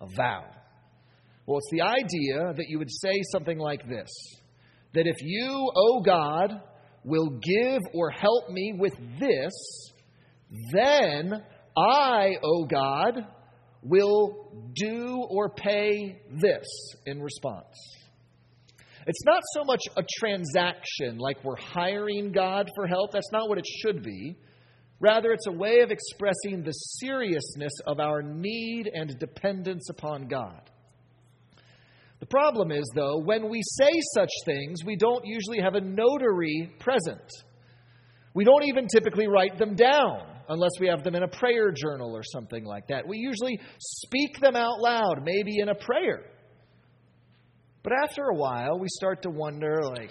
a 0.00 0.06
vow? 0.16 0.44
Well, 1.46 1.58
it's 1.58 1.70
the 1.70 1.82
idea 1.82 2.54
that 2.56 2.66
you 2.68 2.78
would 2.78 2.90
say 2.90 3.14
something 3.32 3.58
like 3.58 3.88
this 3.88 4.10
that 4.94 5.06
if 5.06 5.16
you, 5.20 5.70
O 5.76 6.00
God, 6.00 6.60
will 7.04 7.30
give 7.30 7.82
or 7.94 8.10
help 8.10 8.50
me 8.50 8.74
with 8.76 8.94
this, 9.18 9.92
then 10.72 11.32
I, 11.76 12.36
O 12.42 12.64
God, 12.64 13.26
will 13.82 14.50
do 14.74 15.24
or 15.28 15.50
pay 15.50 16.20
this 16.30 16.66
in 17.06 17.22
response. 17.22 17.76
It's 19.06 19.24
not 19.24 19.42
so 19.54 19.64
much 19.64 19.80
a 19.96 20.02
transaction 20.18 21.18
like 21.18 21.42
we're 21.42 21.56
hiring 21.56 22.30
God 22.32 22.68
for 22.74 22.86
help. 22.86 23.12
That's 23.12 23.32
not 23.32 23.48
what 23.48 23.58
it 23.58 23.66
should 23.80 24.02
be. 24.02 24.36
Rather, 25.00 25.32
it's 25.32 25.46
a 25.46 25.52
way 25.52 25.80
of 25.80 25.90
expressing 25.90 26.62
the 26.62 26.72
seriousness 26.72 27.72
of 27.86 28.00
our 28.00 28.20
need 28.20 28.90
and 28.92 29.18
dependence 29.18 29.88
upon 29.88 30.26
God. 30.26 30.70
The 32.20 32.26
problem 32.26 32.72
is, 32.72 32.90
though, 32.94 33.18
when 33.18 33.48
we 33.48 33.60
say 33.62 33.92
such 34.14 34.30
things, 34.44 34.84
we 34.84 34.96
don't 34.96 35.24
usually 35.24 35.60
have 35.60 35.74
a 35.74 35.80
notary 35.80 36.72
present. 36.80 37.30
We 38.34 38.44
don't 38.44 38.64
even 38.64 38.88
typically 38.88 39.28
write 39.28 39.58
them 39.58 39.74
down 39.74 40.22
unless 40.48 40.72
we 40.80 40.88
have 40.88 41.04
them 41.04 41.14
in 41.14 41.22
a 41.22 41.28
prayer 41.28 41.70
journal 41.70 42.16
or 42.16 42.22
something 42.22 42.64
like 42.64 42.88
that. 42.88 43.06
We 43.06 43.18
usually 43.18 43.60
speak 43.78 44.40
them 44.40 44.56
out 44.56 44.80
loud, 44.80 45.22
maybe 45.22 45.58
in 45.60 45.68
a 45.68 45.74
prayer. 45.74 46.24
But 47.82 47.92
after 48.02 48.22
a 48.24 48.34
while, 48.34 48.78
we 48.78 48.88
start 48.88 49.22
to 49.22 49.30
wonder 49.30 49.80
like, 49.84 50.10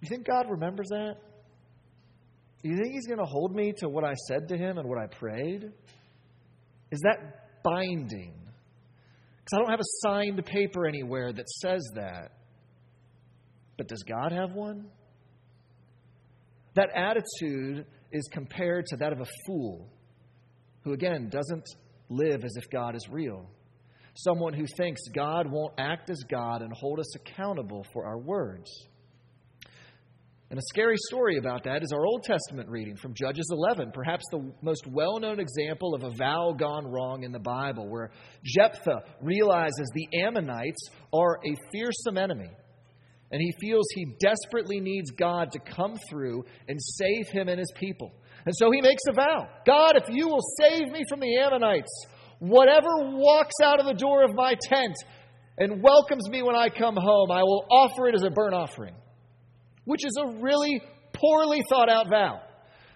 you 0.00 0.08
think 0.08 0.26
God 0.26 0.46
remembers 0.50 0.88
that? 0.88 1.16
Do 2.62 2.68
You 2.68 2.76
think 2.76 2.94
He's 2.94 3.06
going 3.06 3.18
to 3.18 3.24
hold 3.24 3.54
me 3.54 3.72
to 3.78 3.88
what 3.88 4.04
I 4.04 4.14
said 4.28 4.48
to 4.48 4.56
Him 4.56 4.78
and 4.78 4.88
what 4.88 4.98
I 4.98 5.06
prayed? 5.06 5.70
Is 6.90 7.00
that 7.00 7.62
binding? 7.62 8.34
Because 9.44 9.54
I 9.54 9.58
don't 9.58 9.70
have 9.70 9.80
a 9.80 10.08
signed 10.08 10.44
paper 10.46 10.86
anywhere 10.86 11.32
that 11.32 11.48
says 11.48 11.82
that. 11.94 12.32
But 13.76 13.88
does 13.88 14.02
God 14.04 14.32
have 14.32 14.52
one? 14.52 14.86
That 16.74 16.90
attitude 16.94 17.86
is 18.12 18.28
compared 18.32 18.86
to 18.86 18.96
that 18.98 19.12
of 19.12 19.20
a 19.20 19.26
fool 19.46 19.88
who, 20.84 20.92
again, 20.92 21.28
doesn't 21.28 21.64
live 22.08 22.44
as 22.44 22.56
if 22.56 22.70
God 22.70 22.94
is 22.94 23.08
real. 23.10 23.48
Someone 24.14 24.52
who 24.52 24.66
thinks 24.76 25.00
God 25.14 25.50
won't 25.50 25.74
act 25.78 26.10
as 26.10 26.22
God 26.30 26.62
and 26.62 26.72
hold 26.72 27.00
us 27.00 27.16
accountable 27.16 27.86
for 27.92 28.04
our 28.04 28.18
words. 28.18 28.70
And 30.52 30.58
a 30.58 30.62
scary 30.68 30.98
story 31.08 31.38
about 31.38 31.64
that 31.64 31.82
is 31.82 31.92
our 31.94 32.04
Old 32.04 32.24
Testament 32.24 32.68
reading 32.68 32.94
from 32.94 33.14
Judges 33.14 33.48
11, 33.50 33.90
perhaps 33.94 34.22
the 34.30 34.52
most 34.60 34.86
well 34.86 35.18
known 35.18 35.40
example 35.40 35.94
of 35.94 36.02
a 36.02 36.10
vow 36.10 36.52
gone 36.52 36.86
wrong 36.86 37.22
in 37.22 37.32
the 37.32 37.38
Bible, 37.38 37.88
where 37.88 38.10
Jephthah 38.44 39.00
realizes 39.22 39.90
the 39.94 40.20
Ammonites 40.20 40.90
are 41.10 41.38
a 41.42 41.56
fearsome 41.72 42.18
enemy 42.18 42.50
and 43.30 43.40
he 43.40 43.50
feels 43.62 43.86
he 43.94 44.14
desperately 44.20 44.78
needs 44.78 45.10
God 45.12 45.52
to 45.52 45.58
come 45.58 45.98
through 46.10 46.44
and 46.68 46.78
save 46.78 47.28
him 47.28 47.48
and 47.48 47.58
his 47.58 47.72
people. 47.74 48.12
And 48.44 48.54
so 48.54 48.70
he 48.70 48.82
makes 48.82 49.04
a 49.08 49.14
vow 49.14 49.48
God, 49.64 49.96
if 49.96 50.14
you 50.14 50.28
will 50.28 50.44
save 50.60 50.92
me 50.92 51.04
from 51.08 51.20
the 51.20 51.34
Ammonites, 51.38 52.04
whatever 52.40 52.90
walks 52.98 53.54
out 53.64 53.80
of 53.80 53.86
the 53.86 53.94
door 53.94 54.22
of 54.22 54.34
my 54.34 54.54
tent 54.62 54.96
and 55.56 55.82
welcomes 55.82 56.28
me 56.28 56.42
when 56.42 56.56
I 56.56 56.68
come 56.68 56.96
home, 56.96 57.30
I 57.30 57.42
will 57.42 57.64
offer 57.70 58.06
it 58.08 58.14
as 58.14 58.22
a 58.22 58.28
burnt 58.28 58.52
offering. 58.52 58.96
Which 59.84 60.04
is 60.04 60.16
a 60.20 60.38
really 60.40 60.80
poorly 61.12 61.62
thought 61.68 61.88
out 61.88 62.08
vow. 62.08 62.40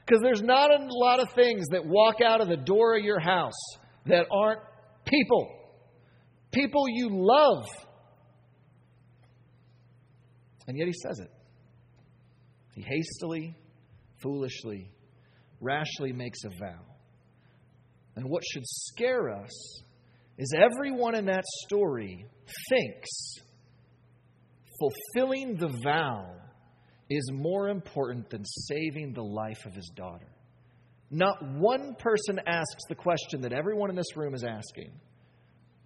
Because 0.05 0.23
there's 0.23 0.43
not 0.43 0.71
a 0.71 0.87
lot 0.89 1.21
of 1.21 1.31
things 1.33 1.67
that 1.71 1.85
walk 1.85 2.21
out 2.25 2.41
of 2.41 2.49
the 2.49 2.57
door 2.57 2.97
of 2.97 3.05
your 3.05 3.19
house 3.19 3.61
that 4.07 4.27
aren't 4.31 4.61
people. 5.05 5.51
People 6.53 6.85
you 6.89 7.09
love 7.11 7.67
and 10.67 10.77
yet 10.77 10.87
he 10.87 10.93
says 10.93 11.21
it. 11.21 11.31
He 12.75 12.83
hastily, 12.83 13.55
foolishly, 14.21 14.91
rashly 15.61 16.13
makes 16.13 16.41
a 16.45 16.49
vow. 16.49 16.83
And 18.17 18.29
what 18.29 18.43
should 18.45 18.65
scare 18.67 19.31
us 19.31 19.83
is 20.39 20.53
everyone 20.55 21.15
in 21.15 21.27
that 21.27 21.45
story 21.67 22.27
thinks 22.69 23.35
fulfilling 24.79 25.57
the 25.57 25.69
vow 25.83 26.35
is 27.09 27.31
more 27.33 27.69
important 27.69 28.31
than 28.31 28.45
saving 28.45 29.13
the 29.13 29.23
life 29.23 29.65
of 29.65 29.75
his 29.75 29.91
daughter. 29.95 30.27
Not 31.11 31.37
one 31.43 31.95
person 31.99 32.41
asks 32.47 32.83
the 32.89 32.95
question 32.95 33.43
that 33.43 33.53
everyone 33.53 33.91
in 33.91 33.97
this 33.97 34.17
room 34.17 34.35
is 34.35 34.45
asking 34.45 34.91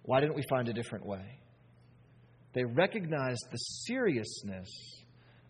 why 0.03 0.19
didn't 0.19 0.35
we 0.35 0.43
find 0.49 0.67
a 0.67 0.73
different 0.73 1.05
way? 1.05 1.39
They 2.53 2.63
recognized 2.63 3.45
the 3.51 3.57
seriousness 3.57 4.69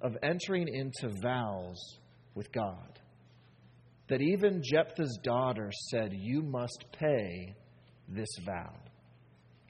of 0.02 0.18
entering 0.22 0.68
into 0.68 1.16
vows 1.22 1.78
with 2.36 2.52
God. 2.52 3.00
that 4.08 4.22
even 4.22 4.62
Jephthah's 4.62 5.18
daughter 5.24 5.72
said, 5.90 6.12
You 6.12 6.42
must 6.42 6.86
pay 7.00 7.56
this 8.10 8.28
vow. 8.46 8.74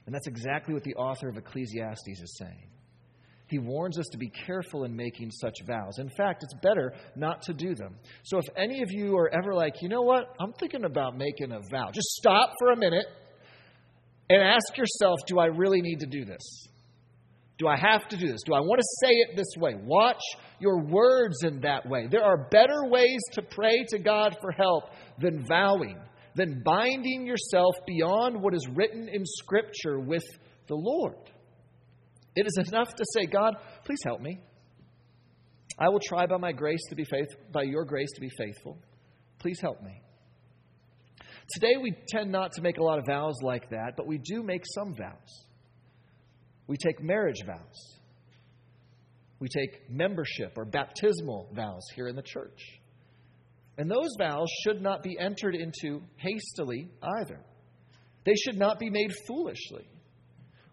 And 0.04 0.12
that's 0.12 0.26
exactly 0.26 0.74
what 0.74 0.82
the 0.82 0.96
author 0.96 1.28
of 1.28 1.36
Ecclesiastes 1.36 2.20
is 2.20 2.36
saying. 2.38 2.71
He 3.52 3.58
warns 3.58 3.98
us 3.98 4.06
to 4.12 4.16
be 4.16 4.30
careful 4.46 4.84
in 4.84 4.96
making 4.96 5.30
such 5.30 5.56
vows. 5.66 5.98
In 5.98 6.08
fact, 6.16 6.42
it's 6.42 6.54
better 6.62 6.94
not 7.16 7.42
to 7.42 7.52
do 7.52 7.74
them. 7.74 7.96
So 8.22 8.38
if 8.38 8.46
any 8.56 8.80
of 8.80 8.90
you 8.90 9.14
are 9.18 9.28
ever 9.28 9.54
like, 9.54 9.74
you 9.82 9.90
know 9.90 10.00
what, 10.00 10.34
I'm 10.40 10.54
thinking 10.54 10.86
about 10.86 11.18
making 11.18 11.52
a 11.52 11.60
vow, 11.70 11.90
just 11.92 12.08
stop 12.12 12.54
for 12.58 12.70
a 12.70 12.76
minute 12.76 13.04
and 14.30 14.42
ask 14.42 14.74
yourself, 14.78 15.18
do 15.26 15.38
I 15.38 15.48
really 15.48 15.82
need 15.82 16.00
to 16.00 16.06
do 16.06 16.24
this? 16.24 16.40
Do 17.58 17.68
I 17.68 17.76
have 17.76 18.08
to 18.08 18.16
do 18.16 18.26
this? 18.26 18.40
Do 18.46 18.54
I 18.54 18.60
want 18.60 18.80
to 18.80 19.06
say 19.06 19.12
it 19.12 19.36
this 19.36 19.54
way? 19.58 19.74
Watch 19.84 20.22
your 20.58 20.82
words 20.82 21.44
in 21.44 21.60
that 21.60 21.86
way. 21.86 22.06
There 22.10 22.24
are 22.24 22.48
better 22.50 22.86
ways 22.86 23.20
to 23.34 23.42
pray 23.42 23.84
to 23.90 23.98
God 23.98 24.34
for 24.40 24.50
help 24.52 24.84
than 25.18 25.44
vowing, 25.46 25.98
than 26.36 26.62
binding 26.64 27.26
yourself 27.26 27.74
beyond 27.86 28.40
what 28.40 28.54
is 28.54 28.66
written 28.74 29.10
in 29.12 29.26
Scripture 29.26 30.00
with 30.00 30.24
the 30.68 30.74
Lord. 30.74 31.16
It 32.34 32.46
is 32.46 32.68
enough 32.68 32.94
to 32.94 33.04
say, 33.14 33.26
God, 33.26 33.56
please 33.84 34.00
help 34.04 34.20
me. 34.20 34.38
I 35.78 35.88
will 35.88 36.00
try 36.00 36.26
by 36.26 36.36
my 36.36 36.52
grace 36.52 36.82
to 36.88 36.94
be 36.94 37.04
faithful, 37.04 37.40
by 37.52 37.62
your 37.62 37.84
grace 37.84 38.10
to 38.14 38.20
be 38.20 38.30
faithful. 38.38 38.78
Please 39.38 39.58
help 39.60 39.82
me. 39.82 40.00
Today 41.48 41.74
we 41.80 41.94
tend 42.08 42.30
not 42.30 42.52
to 42.52 42.62
make 42.62 42.78
a 42.78 42.82
lot 42.82 42.98
of 42.98 43.04
vows 43.06 43.34
like 43.42 43.68
that, 43.70 43.94
but 43.96 44.06
we 44.06 44.18
do 44.18 44.42
make 44.42 44.62
some 44.74 44.94
vows. 44.94 45.46
We 46.66 46.76
take 46.76 47.02
marriage 47.02 47.42
vows. 47.44 47.98
We 49.40 49.48
take 49.48 49.90
membership 49.90 50.52
or 50.56 50.64
baptismal 50.64 51.50
vows 51.52 51.82
here 51.96 52.06
in 52.06 52.16
the 52.16 52.22
church. 52.22 52.62
And 53.76 53.90
those 53.90 54.10
vows 54.18 54.48
should 54.62 54.80
not 54.80 55.02
be 55.02 55.18
entered 55.18 55.56
into 55.56 56.00
hastily 56.16 56.90
either. 57.20 57.40
They 58.24 58.34
should 58.34 58.56
not 58.56 58.78
be 58.78 58.88
made 58.88 59.12
foolishly 59.26 59.88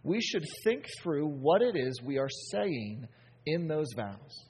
we 0.03 0.22
should 0.22 0.46
think 0.63 0.86
through 1.01 1.27
what 1.27 1.62
it 1.62 1.75
is 1.75 2.01
we 2.03 2.18
are 2.18 2.29
saying 2.51 3.08
in 3.46 3.68
those 3.68 3.88
vows, 3.96 4.46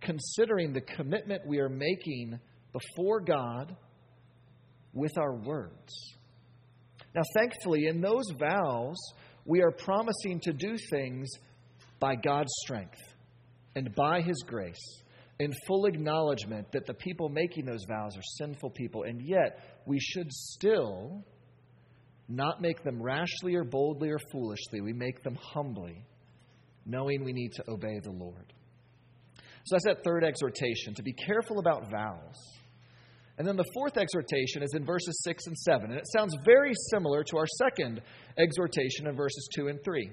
considering 0.00 0.72
the 0.72 0.80
commitment 0.80 1.46
we 1.46 1.58
are 1.58 1.68
making 1.68 2.38
before 2.72 3.20
God 3.20 3.76
with 4.92 5.16
our 5.18 5.34
words. 5.34 6.14
Now, 7.14 7.22
thankfully, 7.34 7.86
in 7.86 8.00
those 8.00 8.26
vows, 8.38 8.96
we 9.44 9.62
are 9.62 9.70
promising 9.70 10.40
to 10.42 10.52
do 10.52 10.76
things 10.90 11.28
by 11.98 12.14
God's 12.14 12.52
strength 12.64 13.00
and 13.74 13.94
by 13.94 14.20
His 14.20 14.42
grace, 14.46 15.02
in 15.38 15.52
full 15.66 15.86
acknowledgement 15.86 16.72
that 16.72 16.86
the 16.86 16.94
people 16.94 17.28
making 17.28 17.64
those 17.64 17.84
vows 17.88 18.16
are 18.16 18.22
sinful 18.38 18.70
people, 18.70 19.04
and 19.04 19.20
yet 19.22 19.82
we 19.86 19.98
should 20.00 20.32
still 20.32 21.24
not 22.28 22.60
make 22.60 22.82
them 22.82 23.02
rashly 23.02 23.54
or 23.54 23.64
boldly 23.64 24.10
or 24.10 24.18
foolishly. 24.32 24.80
We 24.80 24.92
make 24.92 25.22
them 25.22 25.36
humbly, 25.40 26.04
knowing 26.84 27.24
we 27.24 27.32
need 27.32 27.52
to 27.52 27.70
obey 27.70 28.00
the 28.02 28.10
Lord. 28.10 28.52
So 29.64 29.74
that's 29.74 29.84
that 29.84 30.04
third 30.04 30.24
exhortation 30.24 30.94
to 30.94 31.02
be 31.02 31.12
careful 31.12 31.58
about 31.58 31.90
vows. 31.90 32.36
And 33.38 33.46
then 33.46 33.56
the 33.56 33.64
fourth 33.74 33.98
exhortation 33.98 34.62
is 34.62 34.74
in 34.74 34.84
verses 34.84 35.20
6 35.24 35.46
and 35.46 35.56
7. 35.58 35.90
And 35.90 35.98
it 35.98 36.06
sounds 36.16 36.34
very 36.44 36.72
similar 36.90 37.22
to 37.24 37.36
our 37.36 37.46
second 37.58 38.00
exhortation 38.38 39.06
in 39.06 39.14
verses 39.14 39.48
2 39.54 39.68
and 39.68 39.78
3. 39.84 40.10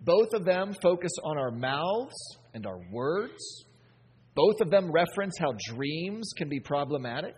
Both 0.00 0.32
of 0.32 0.44
them 0.44 0.74
focus 0.80 1.10
on 1.24 1.38
our 1.38 1.50
mouths 1.50 2.38
and 2.54 2.66
our 2.66 2.78
words. 2.92 3.64
Both 4.34 4.60
of 4.60 4.70
them 4.70 4.92
reference 4.92 5.36
how 5.40 5.54
dreams 5.74 6.30
can 6.36 6.48
be 6.48 6.60
problematic. 6.60 7.34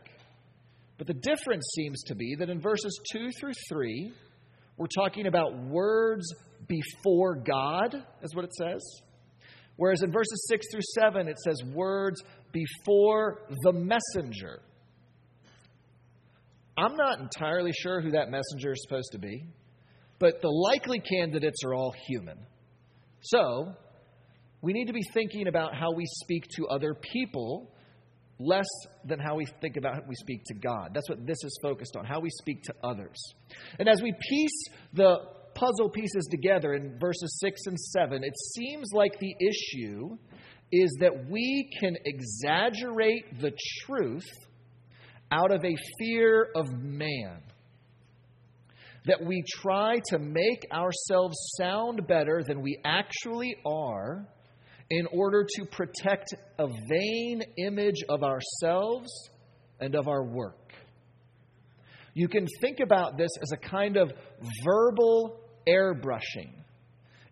But 1.00 1.06
the 1.06 1.14
difference 1.14 1.64
seems 1.74 2.02
to 2.08 2.14
be 2.14 2.36
that 2.38 2.50
in 2.50 2.60
verses 2.60 3.00
2 3.12 3.30
through 3.40 3.54
3, 3.70 4.12
we're 4.76 4.86
talking 4.94 5.28
about 5.28 5.56
words 5.56 6.26
before 6.68 7.36
God, 7.36 7.96
is 8.22 8.34
what 8.34 8.44
it 8.44 8.52
says. 8.52 8.82
Whereas 9.76 10.02
in 10.02 10.12
verses 10.12 10.46
6 10.50 10.66
through 10.70 10.82
7, 11.00 11.26
it 11.26 11.38
says 11.38 11.62
words 11.72 12.22
before 12.52 13.46
the 13.62 13.72
messenger. 13.72 14.60
I'm 16.76 16.96
not 16.96 17.18
entirely 17.18 17.72
sure 17.72 18.02
who 18.02 18.10
that 18.10 18.30
messenger 18.30 18.72
is 18.72 18.82
supposed 18.86 19.12
to 19.12 19.18
be, 19.18 19.46
but 20.18 20.42
the 20.42 20.50
likely 20.50 21.00
candidates 21.00 21.64
are 21.64 21.72
all 21.72 21.94
human. 22.08 22.36
So, 23.22 23.72
we 24.60 24.74
need 24.74 24.88
to 24.88 24.92
be 24.92 25.04
thinking 25.14 25.48
about 25.48 25.74
how 25.74 25.92
we 25.92 26.04
speak 26.04 26.44
to 26.56 26.66
other 26.66 26.92
people 26.92 27.72
less 28.40 28.66
than 29.04 29.20
how 29.20 29.36
we 29.36 29.46
think 29.60 29.76
about 29.76 29.94
how 29.94 30.00
we 30.08 30.14
speak 30.14 30.42
to 30.46 30.54
God. 30.54 30.90
That's 30.94 31.08
what 31.08 31.26
this 31.26 31.44
is 31.44 31.56
focused 31.62 31.94
on, 31.96 32.04
how 32.04 32.20
we 32.20 32.30
speak 32.30 32.62
to 32.64 32.74
others. 32.82 33.18
And 33.78 33.88
as 33.88 34.02
we 34.02 34.12
piece 34.12 34.64
the 34.94 35.18
puzzle 35.54 35.90
pieces 35.90 36.26
together 36.30 36.74
in 36.74 36.98
verses 36.98 37.38
6 37.40 37.60
and 37.66 37.78
7, 37.78 38.24
it 38.24 38.34
seems 38.54 38.88
like 38.92 39.18
the 39.18 39.34
issue 39.40 40.16
is 40.72 40.96
that 41.00 41.28
we 41.28 41.70
can 41.78 41.96
exaggerate 42.04 43.40
the 43.40 43.52
truth 43.84 44.28
out 45.30 45.52
of 45.52 45.64
a 45.64 45.74
fear 45.98 46.48
of 46.54 46.66
man. 46.72 47.42
That 49.06 49.24
we 49.24 49.42
try 49.48 49.98
to 50.10 50.18
make 50.18 50.66
ourselves 50.72 51.36
sound 51.58 52.06
better 52.06 52.42
than 52.46 52.60
we 52.60 52.78
actually 52.84 53.56
are 53.66 54.28
in 54.90 55.06
order 55.12 55.46
to 55.48 55.64
protect 55.66 56.34
a 56.58 56.66
vain 56.88 57.42
image 57.58 58.02
of 58.08 58.24
ourselves 58.24 59.30
and 59.78 59.94
of 59.94 60.08
our 60.08 60.24
work. 60.24 60.56
You 62.14 62.28
can 62.28 62.46
think 62.60 62.80
about 62.80 63.16
this 63.16 63.30
as 63.40 63.52
a 63.52 63.56
kind 63.56 63.96
of 63.96 64.12
verbal 64.64 65.40
airbrushing. 65.66 66.52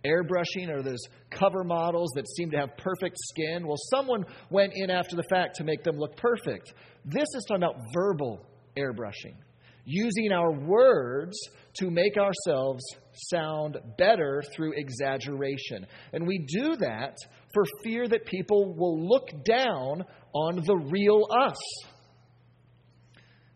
Airbrushing 0.07 0.69
are 0.69 0.83
those 0.83 1.03
cover 1.31 1.65
models 1.65 2.13
that 2.15 2.29
seem 2.29 2.51
to 2.53 2.57
have 2.57 2.77
perfect 2.77 3.17
skin. 3.19 3.67
Well, 3.67 3.77
someone 3.91 4.25
went 4.49 4.73
in 4.77 4.91
after 4.91 5.17
the 5.17 5.25
fact 5.29 5.57
to 5.57 5.65
make 5.65 5.83
them 5.83 5.97
look 5.99 6.17
perfect. 6.17 6.73
This 7.05 7.27
is 7.35 7.45
talking 7.49 7.65
about 7.65 7.81
verbal 7.93 8.47
airbrushing, 8.77 9.35
using 9.85 10.31
our 10.31 10.53
words 10.53 11.37
to 11.81 11.91
make 11.91 12.17
ourselves 12.17 12.85
sound 13.13 13.79
better 13.99 14.45
through 14.55 14.75
exaggeration. 14.77 15.87
And 16.13 16.27
we 16.27 16.39
do 16.39 16.77
that 16.77 17.17
for 17.53 17.65
fear 17.83 18.07
that 18.09 18.27
people 18.27 18.75
will 18.75 19.09
look 19.09 19.29
down 19.45 20.05
on 20.33 20.63
the 20.65 20.77
real 20.77 21.27
us. 21.31 21.57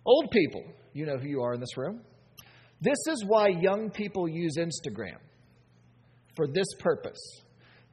Old 0.04 0.30
people, 0.30 0.64
you 0.92 1.06
know 1.06 1.18
who 1.18 1.28
you 1.28 1.42
are 1.42 1.54
in 1.54 1.60
this 1.60 1.76
room. 1.76 2.00
This 2.80 2.98
is 3.08 3.24
why 3.26 3.48
young 3.48 3.90
people 3.90 4.28
use 4.28 4.56
Instagram 4.58 5.18
for 6.34 6.48
this 6.48 6.66
purpose 6.80 7.20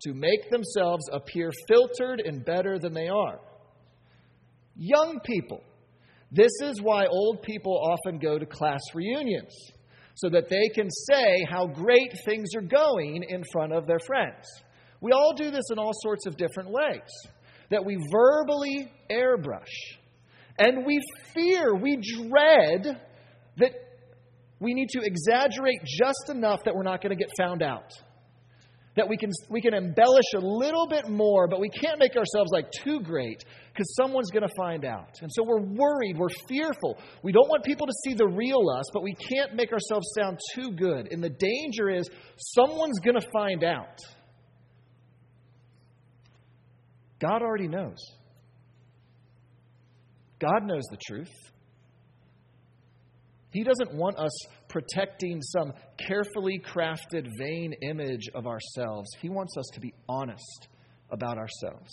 to 0.02 0.14
make 0.14 0.50
themselves 0.50 1.04
appear 1.12 1.52
filtered 1.68 2.22
and 2.22 2.44
better 2.44 2.80
than 2.80 2.94
they 2.94 3.08
are. 3.08 3.40
Young 4.76 5.20
people, 5.24 5.62
this 6.32 6.52
is 6.64 6.82
why 6.82 7.06
old 7.06 7.42
people 7.44 7.78
often 7.78 8.18
go 8.18 8.40
to 8.40 8.46
class 8.46 8.82
reunions 8.94 9.54
so 10.16 10.30
that 10.30 10.50
they 10.50 10.70
can 10.74 10.90
say 10.90 11.46
how 11.50 11.68
great 11.68 12.14
things 12.26 12.50
are 12.56 12.62
going 12.62 13.24
in 13.28 13.44
front 13.52 13.74
of 13.74 13.88
their 13.88 14.00
friends. 14.00 14.46
We 15.02 15.12
all 15.12 15.34
do 15.36 15.52
this 15.52 15.66
in 15.72 15.80
all 15.80 15.92
sorts 15.94 16.26
of 16.26 16.38
different 16.38 16.70
ways. 16.70 17.10
That 17.72 17.86
we 17.86 17.98
verbally 18.12 18.92
airbrush. 19.12 19.64
And 20.58 20.86
we 20.86 21.00
fear, 21.34 21.76
we 21.76 21.98
dread 21.98 23.02
that 23.58 23.72
we 24.60 24.74
need 24.74 24.90
to 24.90 25.02
exaggerate 25.02 25.80
just 25.86 26.30
enough 26.30 26.64
that 26.66 26.76
we're 26.76 26.84
not 26.84 27.02
going 27.02 27.18
to 27.18 27.24
get 27.24 27.30
found 27.38 27.64
out. 27.64 27.94
That 28.98 29.08
we 29.08 29.16
can, 29.16 29.30
we 29.50 29.62
can 29.62 29.74
embellish 29.74 30.34
a 30.36 30.40
little 30.40 30.86
bit 30.88 31.08
more, 31.08 31.48
but 31.48 31.62
we 31.62 31.70
can't 31.70 32.00
make 32.00 32.18
ourselves 32.18 32.52
like 32.52 32.70
too 32.84 33.00
great 33.00 33.42
because 33.72 33.96
someone's 33.96 34.30
going 34.32 34.46
to 34.46 34.54
find 34.58 34.84
out. 34.84 35.16
And 35.22 35.32
so 35.32 35.44
we're 35.44 35.62
worried, 35.62 36.18
we're 36.18 36.28
fearful. 36.50 36.98
We 37.24 37.32
don't 37.32 37.48
want 37.48 37.64
people 37.64 37.88
to 37.88 37.94
see 38.04 38.16
the 38.16 38.28
real 38.28 38.70
us, 38.78 38.86
but 38.92 39.02
we 39.02 39.14
can't 39.14 39.56
make 39.56 39.72
ourselves 39.72 40.10
sound 40.18 40.40
too 40.54 40.72
good. 40.72 41.08
And 41.12 41.24
the 41.24 41.30
danger 41.30 41.90
is 41.90 42.10
someone's 42.36 43.00
going 43.00 43.18
to 43.18 43.28
find 43.32 43.64
out. 43.64 43.98
God 47.20 47.42
already 47.42 47.68
knows. 47.68 47.98
God 50.40 50.64
knows 50.64 50.84
the 50.90 50.98
truth. 51.06 51.52
He 53.52 53.64
doesn't 53.64 53.94
want 53.94 54.18
us 54.18 54.32
protecting 54.68 55.42
some 55.42 55.74
carefully 56.08 56.62
crafted, 56.64 57.28
vain 57.38 57.74
image 57.82 58.30
of 58.36 58.46
ourselves. 58.46 59.10
He 59.22 59.30
wants 59.30 59.58
us 59.58 59.66
to 59.74 59.80
be 59.80 59.94
honest 60.08 60.68
about 61.12 61.38
ourselves. 61.38 61.90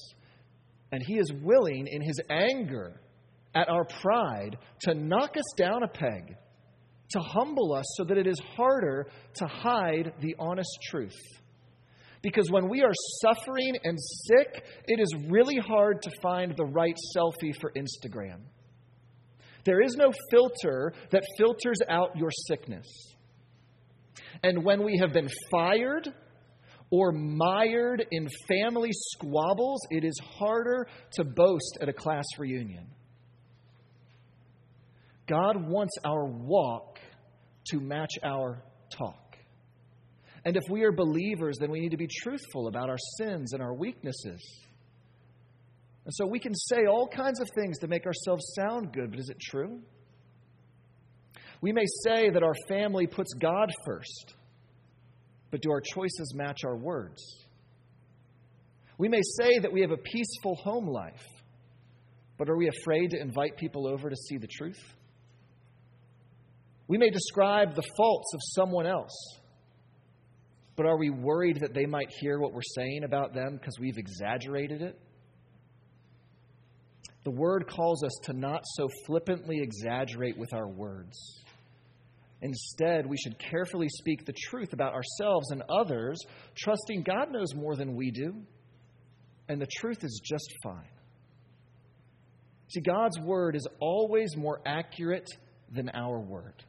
And 0.93 1.03
He 1.03 1.15
is 1.15 1.33
willing, 1.43 1.87
in 1.87 2.03
His 2.03 2.21
anger 2.29 3.01
at 3.55 3.69
our 3.69 3.85
pride, 3.85 4.59
to 4.83 4.95
knock 4.95 5.37
us 5.37 5.55
down 5.57 5.83
a 5.83 5.89
peg, 5.89 6.37
to 7.11 7.21
humble 7.21 7.73
us 7.73 7.87
so 7.97 8.05
that 8.05 8.19
it 8.19 8.27
is 8.27 8.41
harder 8.57 9.09
to 9.37 9.47
hide 9.47 10.13
the 10.21 10.37
honest 10.39 10.79
truth. 10.91 11.19
Because 12.23 12.51
when 12.51 12.69
we 12.69 12.83
are 12.83 12.93
suffering 13.21 13.77
and 13.85 13.99
sick, 14.01 14.65
it 14.87 15.01
is 15.01 15.15
really 15.29 15.57
hard 15.57 16.03
to 16.03 16.11
find 16.23 16.55
the 16.57 16.65
right 16.65 16.97
selfie 17.17 17.55
for 17.61 17.73
Instagram. 17.77 18.41
There 19.65 19.81
is 19.81 19.97
no 19.97 20.13
filter 20.31 20.93
that 21.11 21.23
filters 21.37 21.79
out 21.89 22.17
your 22.17 22.31
sickness. 22.31 22.87
And 24.43 24.65
when 24.65 24.85
we 24.85 24.99
have 25.01 25.13
been 25.13 25.29
fired 25.51 26.13
or 26.91 27.11
mired 27.13 28.07
in 28.13 28.29
family 28.49 28.91
squabbles, 28.93 29.81
it 29.91 30.05
is 30.05 30.19
harder 30.39 30.87
to 31.13 31.25
boast 31.25 31.79
at 31.81 31.89
a 31.89 31.93
class 31.93 32.25
reunion. 32.39 32.87
God 35.27 35.69
wants 35.69 35.95
our 36.05 36.25
walk 36.25 37.01
to 37.69 37.81
match 37.81 38.13
our 38.23 38.63
talk. 38.97 39.26
And 40.47 40.57
if 40.57 40.63
we 40.71 40.85
are 40.85 40.93
believers, 40.93 41.59
then 41.59 41.73
we 41.73 41.81
need 41.81 41.91
to 41.91 41.97
be 41.97 42.07
truthful 42.07 42.69
about 42.69 42.89
our 42.89 42.99
sins 43.19 43.53
and 43.53 43.61
our 43.61 43.75
weaknesses. 43.75 44.41
And 46.05 46.15
so 46.15 46.25
we 46.25 46.39
can 46.39 46.55
say 46.55 46.87
all 46.89 47.09
kinds 47.09 47.41
of 47.41 47.49
things 47.57 47.79
to 47.81 47.89
make 47.89 48.07
ourselves 48.07 48.55
sound 48.55 48.93
good, 48.93 49.11
but 49.11 49.19
is 49.19 49.29
it 49.29 49.41
true? 49.41 49.81
We 51.61 51.73
may 51.73 51.87
say 52.05 52.31
that 52.31 52.45
our 52.45 52.55
family 52.69 53.09
puts 53.09 53.35
God 53.35 53.73
first, 53.85 54.35
but 55.51 55.63
do 55.63 55.73
our 55.73 55.81
choices 55.81 56.33
match 56.37 56.61
our 56.65 56.77
words? 56.77 57.21
We 58.99 59.09
may 59.09 59.23
say 59.23 59.59
that 59.59 59.73
we 59.73 59.81
have 59.81 59.91
a 59.91 59.97
peaceful 59.97 60.55
home 60.63 60.87
life, 60.87 61.27
but 62.39 62.49
are 62.49 62.57
we 62.57 62.69
afraid 62.69 63.11
to 63.11 63.21
invite 63.21 63.57
people 63.57 63.89
over 63.89 64.09
to 64.09 64.17
see 64.17 64.37
the 64.37 64.47
truth? 64.47 64.95
We 66.87 66.99
may 66.99 67.11
describe 67.11 67.75
the 67.75 67.83
faults 67.97 68.33
of 68.33 68.41
someone 68.55 68.87
else, 68.87 69.41
but 70.77 70.87
are 70.87 70.99
we 70.99 71.11
worried 71.11 71.61
that 71.61 71.75
they 71.75 71.87
might 71.87 72.11
hear 72.21 72.39
what 72.39 72.53
we're 72.53 72.61
saying 72.77 73.05
about 73.05 73.35
them 73.35 73.57
because 73.57 73.79
we've 73.81 73.99
exaggerated 73.99 74.83
it? 74.83 74.99
The 77.25 77.31
Word 77.31 77.67
calls 77.67 78.05
us 78.05 78.13
to 78.25 78.33
not 78.33 78.63
so 78.77 78.89
flippantly 79.07 79.61
exaggerate 79.61 80.39
with 80.39 80.55
our 80.55 80.69
words. 80.69 81.43
Instead, 82.43 83.07
we 83.07 83.17
should 83.17 83.39
carefully 83.39 83.89
speak 83.89 84.25
the 84.25 84.35
truth 84.49 84.73
about 84.73 84.93
ourselves 84.93 85.51
and 85.51 85.63
others, 85.69 86.19
trusting 86.55 87.03
God 87.03 87.33
knows 87.33 87.55
more 87.55 87.75
than 87.75 87.97
we 87.97 88.11
do, 88.11 88.35
and 89.49 89.61
the 89.61 89.67
truth 89.79 90.05
is 90.05 90.21
just 90.23 90.53
fine. 90.63 90.85
See, 92.69 92.81
God's 92.81 93.19
Word 93.19 93.57
is 93.57 93.67
always 93.81 94.37
more 94.37 94.61
accurate 94.67 95.29
than 95.73 95.89
our 95.95 96.21
Word. 96.21 96.63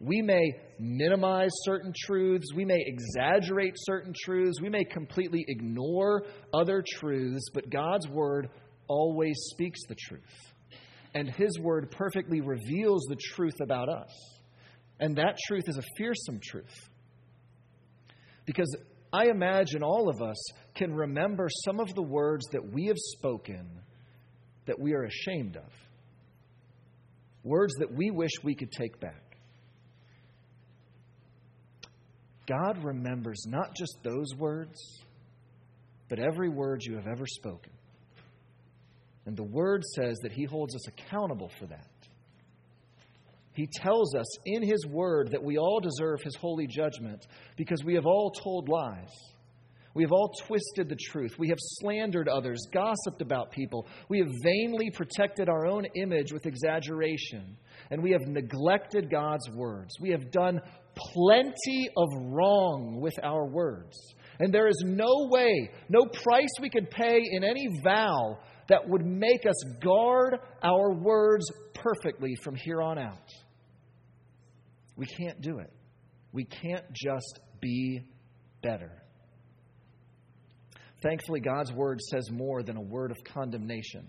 We 0.00 0.22
may 0.22 0.52
minimize 0.78 1.50
certain 1.64 1.92
truths. 2.06 2.54
We 2.54 2.64
may 2.64 2.78
exaggerate 2.78 3.74
certain 3.76 4.14
truths. 4.24 4.60
We 4.60 4.68
may 4.68 4.84
completely 4.84 5.44
ignore 5.48 6.24
other 6.54 6.84
truths, 6.86 7.50
but 7.52 7.68
God's 7.68 8.08
Word 8.08 8.48
always 8.86 9.36
speaks 9.50 9.80
the 9.88 9.96
truth. 9.96 10.22
And 11.14 11.28
His 11.28 11.58
Word 11.58 11.90
perfectly 11.90 12.40
reveals 12.40 13.04
the 13.08 13.16
truth 13.34 13.60
about 13.60 13.88
us. 13.88 14.10
And 15.00 15.16
that 15.16 15.36
truth 15.46 15.64
is 15.66 15.78
a 15.78 15.82
fearsome 15.96 16.40
truth. 16.42 16.88
Because 18.46 18.74
I 19.12 19.26
imagine 19.26 19.82
all 19.82 20.08
of 20.08 20.22
us 20.22 20.36
can 20.74 20.94
remember 20.94 21.48
some 21.64 21.80
of 21.80 21.94
the 21.94 22.02
words 22.02 22.46
that 22.52 22.72
we 22.72 22.86
have 22.86 22.96
spoken 22.98 23.68
that 24.66 24.78
we 24.78 24.92
are 24.92 25.04
ashamed 25.04 25.56
of. 25.56 25.72
Words 27.42 27.74
that 27.78 27.92
we 27.92 28.10
wish 28.10 28.30
we 28.44 28.54
could 28.54 28.70
take 28.70 29.00
back. 29.00 29.27
God 32.48 32.82
remembers 32.82 33.44
not 33.46 33.76
just 33.76 33.98
those 34.02 34.34
words, 34.36 34.80
but 36.08 36.18
every 36.18 36.48
word 36.48 36.82
you 36.82 36.94
have 36.96 37.06
ever 37.06 37.26
spoken. 37.26 37.72
And 39.28 39.36
the 39.36 39.44
Word 39.44 39.84
says 39.84 40.16
that 40.22 40.32
He 40.32 40.44
holds 40.44 40.74
us 40.74 40.88
accountable 40.88 41.50
for 41.58 41.66
that. 41.66 41.86
He 43.52 43.68
tells 43.70 44.14
us 44.14 44.26
in 44.46 44.62
His 44.62 44.86
Word 44.86 45.32
that 45.32 45.44
we 45.44 45.58
all 45.58 45.80
deserve 45.80 46.22
His 46.22 46.34
holy 46.36 46.66
judgment 46.66 47.26
because 47.56 47.84
we 47.84 47.94
have 47.94 48.06
all 48.06 48.30
told 48.30 48.70
lies. 48.70 49.12
We 49.98 50.04
have 50.04 50.12
all 50.12 50.32
twisted 50.46 50.88
the 50.88 50.96
truth. 51.10 51.40
We 51.40 51.48
have 51.48 51.58
slandered 51.58 52.28
others, 52.28 52.60
gossiped 52.72 53.20
about 53.20 53.50
people. 53.50 53.88
We 54.08 54.20
have 54.20 54.28
vainly 54.44 54.92
protected 54.92 55.48
our 55.48 55.66
own 55.66 55.86
image 55.96 56.32
with 56.32 56.46
exaggeration. 56.46 57.56
And 57.90 58.00
we 58.00 58.12
have 58.12 58.20
neglected 58.28 59.10
God's 59.10 59.50
words. 59.56 59.96
We 60.00 60.10
have 60.10 60.30
done 60.30 60.60
plenty 60.94 61.88
of 61.96 62.08
wrong 62.30 63.00
with 63.00 63.14
our 63.24 63.44
words. 63.46 63.98
And 64.38 64.54
there 64.54 64.68
is 64.68 64.80
no 64.86 65.26
way, 65.32 65.68
no 65.88 66.04
price 66.04 66.46
we 66.60 66.70
could 66.70 66.92
pay 66.92 67.20
in 67.32 67.42
any 67.42 67.66
vow 67.82 68.38
that 68.68 68.88
would 68.88 69.04
make 69.04 69.46
us 69.46 69.60
guard 69.82 70.38
our 70.62 70.92
words 70.92 71.44
perfectly 71.74 72.36
from 72.44 72.54
here 72.54 72.80
on 72.80 73.00
out. 73.00 73.32
We 74.94 75.06
can't 75.06 75.40
do 75.40 75.58
it. 75.58 75.72
We 76.30 76.44
can't 76.44 76.84
just 76.92 77.40
be 77.60 78.04
better. 78.62 78.92
Thankfully, 81.02 81.40
God's 81.40 81.72
word 81.72 82.00
says 82.00 82.30
more 82.30 82.62
than 82.62 82.76
a 82.76 82.82
word 82.82 83.10
of 83.10 83.18
condemnation. 83.24 84.06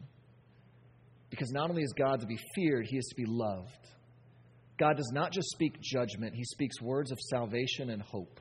Because 1.29 1.51
not 1.51 1.69
only 1.69 1.83
is 1.83 1.93
God 1.93 2.21
to 2.21 2.25
be 2.25 2.39
feared, 2.55 2.87
he 2.87 2.97
is 2.97 3.05
to 3.05 3.15
be 3.15 3.25
loved. 3.27 3.87
God 4.77 4.97
does 4.97 5.11
not 5.13 5.31
just 5.31 5.49
speak 5.51 5.79
judgment, 5.81 6.33
he 6.33 6.43
speaks 6.43 6.81
words 6.81 7.11
of 7.11 7.19
salvation 7.29 7.89
and 7.89 8.01
hope. 8.01 8.39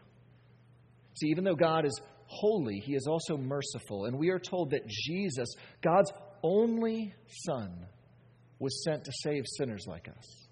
See, 1.15 1.29
even 1.29 1.45
though 1.45 1.57
God 1.57 1.85
is 1.85 2.01
holy, 2.27 2.79
he 2.79 2.95
is 2.95 3.07
also 3.07 3.37
merciful. 3.37 4.05
And 4.05 4.17
we 4.17 4.31
are 4.31 4.39
told 4.39 4.71
that 4.71 4.87
Jesus, 4.87 5.49
God's 5.83 6.13
only 6.43 7.13
Son, 7.47 7.87
was 8.61 8.85
sent 8.85 9.05
to 9.05 9.13
save 9.23 9.45
sinners 9.57 9.85
like 9.87 10.09
us. 10.09 10.47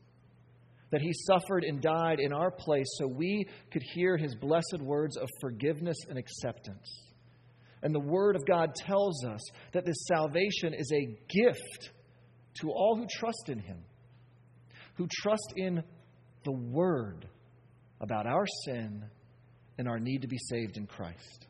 That 0.91 1.03
he 1.03 1.13
suffered 1.13 1.65
and 1.65 1.81
died 1.81 2.21
in 2.21 2.33
our 2.33 2.51
place 2.51 2.87
so 2.99 3.07
we 3.07 3.47
could 3.73 3.83
hear 3.95 4.17
his 4.17 4.35
blessed 4.35 4.81
words 4.81 5.17
of 5.17 5.29
forgiveness 5.41 5.97
and 6.09 6.19
acceptance. 6.19 6.89
And 7.87 7.95
the 7.95 8.01
Word 8.01 8.35
of 8.35 8.45
God 8.45 8.75
tells 8.75 9.25
us 9.25 9.41
that 9.71 9.87
this 9.87 10.07
salvation 10.09 10.75
is 10.75 10.91
a 10.93 11.07
gift 11.29 11.93
to 12.61 12.71
all 12.71 12.97
who 12.97 13.07
trust 13.19 13.49
in 13.49 13.61
him 13.61 13.79
who 14.97 15.07
trust 15.23 15.53
in 15.57 15.83
the 16.45 16.53
Word 16.53 17.29
about 18.01 18.27
our 18.27 18.47
sin 18.65 19.05
and 19.79 19.89
our 19.89 19.99
need 19.99 20.23
to 20.23 20.29
be 20.29 20.39
saved 20.39 20.77
in 20.77 20.87
Christ. 20.87 21.47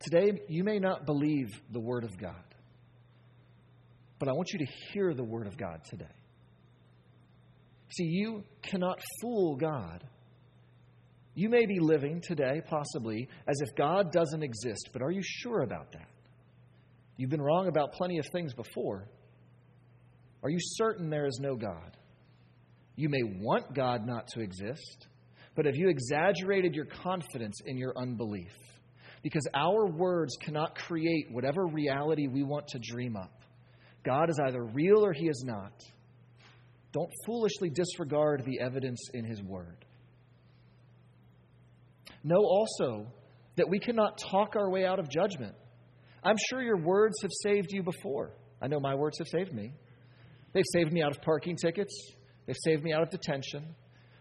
Today, 0.00 0.40
you 0.48 0.62
may 0.62 0.78
not 0.78 1.04
believe 1.04 1.48
the 1.72 1.80
Word 1.80 2.04
of 2.04 2.16
God, 2.18 2.34
but 4.18 4.28
I 4.28 4.32
want 4.32 4.52
you 4.52 4.60
to 4.60 4.72
hear 4.92 5.14
the 5.14 5.24
Word 5.24 5.46
of 5.46 5.56
God 5.56 5.80
today. 5.84 6.04
See, 7.96 8.04
you 8.04 8.44
cannot 8.62 9.00
fool 9.20 9.56
God. 9.56 10.04
You 11.36 11.50
may 11.50 11.66
be 11.66 11.78
living 11.78 12.22
today, 12.22 12.62
possibly, 12.66 13.28
as 13.46 13.60
if 13.60 13.76
God 13.76 14.10
doesn't 14.10 14.42
exist, 14.42 14.88
but 14.94 15.02
are 15.02 15.10
you 15.10 15.20
sure 15.22 15.60
about 15.60 15.92
that? 15.92 16.08
You've 17.18 17.28
been 17.28 17.42
wrong 17.42 17.68
about 17.68 17.92
plenty 17.92 18.16
of 18.18 18.24
things 18.32 18.54
before. 18.54 19.06
Are 20.42 20.48
you 20.48 20.56
certain 20.58 21.10
there 21.10 21.26
is 21.26 21.38
no 21.38 21.54
God? 21.54 21.94
You 22.96 23.10
may 23.10 23.22
want 23.22 23.74
God 23.74 24.06
not 24.06 24.28
to 24.28 24.40
exist, 24.40 25.08
but 25.54 25.66
have 25.66 25.76
you 25.76 25.90
exaggerated 25.90 26.74
your 26.74 26.86
confidence 26.86 27.60
in 27.66 27.76
your 27.76 27.92
unbelief? 27.98 28.54
Because 29.22 29.46
our 29.52 29.86
words 29.86 30.38
cannot 30.40 30.74
create 30.74 31.30
whatever 31.30 31.66
reality 31.66 32.28
we 32.28 32.44
want 32.44 32.68
to 32.68 32.78
dream 32.78 33.14
up. 33.14 33.42
God 34.04 34.30
is 34.30 34.40
either 34.42 34.64
real 34.64 35.04
or 35.04 35.12
he 35.12 35.28
is 35.28 35.44
not. 35.46 35.82
Don't 36.92 37.10
foolishly 37.26 37.68
disregard 37.68 38.42
the 38.46 38.60
evidence 38.60 39.10
in 39.12 39.26
his 39.26 39.42
word. 39.42 39.85
Know 42.26 42.44
also 42.44 43.06
that 43.54 43.68
we 43.68 43.78
cannot 43.78 44.18
talk 44.32 44.56
our 44.56 44.68
way 44.68 44.84
out 44.84 44.98
of 44.98 45.08
judgment. 45.08 45.54
I'm 46.24 46.34
sure 46.50 46.60
your 46.60 46.76
words 46.76 47.14
have 47.22 47.30
saved 47.44 47.68
you 47.70 47.84
before. 47.84 48.32
I 48.60 48.66
know 48.66 48.80
my 48.80 48.96
words 48.96 49.18
have 49.18 49.28
saved 49.28 49.54
me. 49.54 49.72
They've 50.52 50.64
saved 50.72 50.92
me 50.92 51.02
out 51.02 51.12
of 51.12 51.22
parking 51.22 51.54
tickets. 51.56 51.94
They've 52.44 52.56
saved 52.64 52.82
me 52.82 52.92
out 52.92 53.02
of 53.02 53.10
detention. 53.10 53.76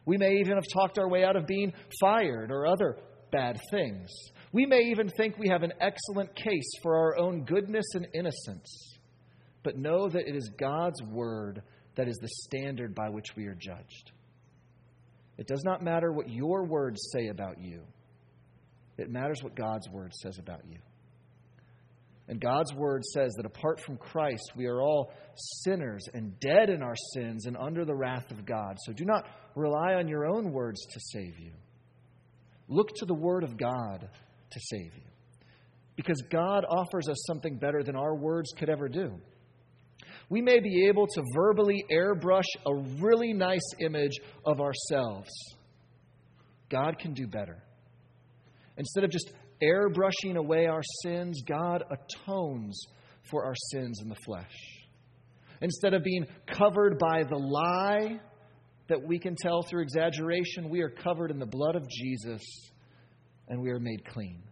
We 0.05 0.17
may 0.17 0.35
even 0.35 0.53
have 0.53 0.65
talked 0.71 0.99
our 0.99 1.09
way 1.09 1.23
out 1.23 1.35
of 1.35 1.47
being 1.47 1.73
fired 1.99 2.51
or 2.51 2.67
other 2.67 2.99
bad 3.31 3.59
things. 3.71 4.11
We 4.51 4.67
may 4.67 4.81
even 4.91 5.09
think 5.09 5.39
we 5.39 5.49
have 5.49 5.63
an 5.63 5.73
excellent 5.81 6.35
case 6.35 6.69
for 6.83 6.95
our 6.95 7.17
own 7.17 7.43
goodness 7.43 7.85
and 7.95 8.07
innocence. 8.13 8.99
But 9.63 9.79
know 9.79 10.09
that 10.09 10.27
it 10.27 10.35
is 10.35 10.51
God's 10.59 11.01
word 11.01 11.63
that 11.95 12.07
is 12.07 12.17
the 12.17 12.29
standard 12.43 12.93
by 12.93 13.09
which 13.09 13.35
we 13.35 13.47
are 13.47 13.57
judged. 13.59 14.11
It 15.39 15.47
does 15.47 15.63
not 15.65 15.83
matter 15.83 16.11
what 16.11 16.29
your 16.29 16.65
words 16.65 17.09
say 17.11 17.27
about 17.27 17.59
you, 17.59 17.81
it 18.97 19.09
matters 19.09 19.41
what 19.41 19.55
God's 19.55 19.89
word 19.89 20.13
says 20.13 20.37
about 20.39 20.61
you. 20.69 20.77
And 22.27 22.41
God's 22.41 22.73
word 22.73 23.03
says 23.05 23.33
that 23.37 23.45
apart 23.45 23.79
from 23.79 23.97
Christ, 23.97 24.53
we 24.55 24.65
are 24.65 24.81
all 24.81 25.13
sinners 25.63 26.05
and 26.13 26.39
dead 26.39 26.69
in 26.69 26.81
our 26.81 26.95
sins 27.13 27.45
and 27.45 27.55
under 27.55 27.85
the 27.85 27.93
wrath 27.93 28.31
of 28.31 28.45
God. 28.45 28.77
So 28.85 28.93
do 28.93 29.05
not 29.05 29.27
rely 29.55 29.93
on 29.93 30.07
your 30.07 30.25
own 30.25 30.51
words 30.51 30.81
to 30.91 30.99
save 30.99 31.37
you. 31.39 31.51
Look 32.67 32.89
to 32.95 33.05
the 33.05 33.13
word 33.13 33.43
of 33.43 33.57
God 33.57 34.09
to 34.51 34.59
save 34.59 34.95
you. 34.95 35.03
Because 35.95 36.21
God 36.31 36.65
offers 36.67 37.07
us 37.07 37.23
something 37.27 37.57
better 37.57 37.83
than 37.83 37.95
our 37.95 38.15
words 38.15 38.51
could 38.57 38.69
ever 38.69 38.89
do. 38.89 39.13
We 40.27 40.41
may 40.41 40.59
be 40.59 40.87
able 40.87 41.05
to 41.05 41.23
verbally 41.35 41.85
airbrush 41.91 42.49
a 42.65 42.75
really 42.99 43.33
nice 43.33 43.73
image 43.79 44.17
of 44.45 44.59
ourselves. 44.59 45.29
God 46.69 46.97
can 46.97 47.13
do 47.13 47.27
better. 47.27 47.61
Instead 48.77 49.03
of 49.03 49.11
just 49.11 49.31
airbrushing 49.61 50.35
away 50.35 50.67
our 50.67 50.83
sins, 51.03 51.41
God 51.47 51.83
atones 51.89 52.79
for 53.29 53.45
our 53.45 53.55
sins 53.71 54.01
in 54.01 54.09
the 54.09 54.15
flesh. 54.25 54.51
Instead 55.61 55.93
of 55.93 56.03
being 56.03 56.25
covered 56.47 56.99
by 56.99 57.23
the 57.23 57.37
lie 57.37 58.19
that 58.87 59.01
we 59.01 59.17
can 59.17 59.35
tell 59.35 59.63
through 59.63 59.81
exaggeration, 59.81 60.69
we 60.69 60.81
are 60.81 60.89
covered 60.89 61.31
in 61.31 61.39
the 61.39 61.45
blood 61.45 61.75
of 61.75 61.87
Jesus 61.89 62.41
and 63.47 63.61
we 63.61 63.69
are 63.69 63.79
made 63.79 64.05
clean. 64.05 64.43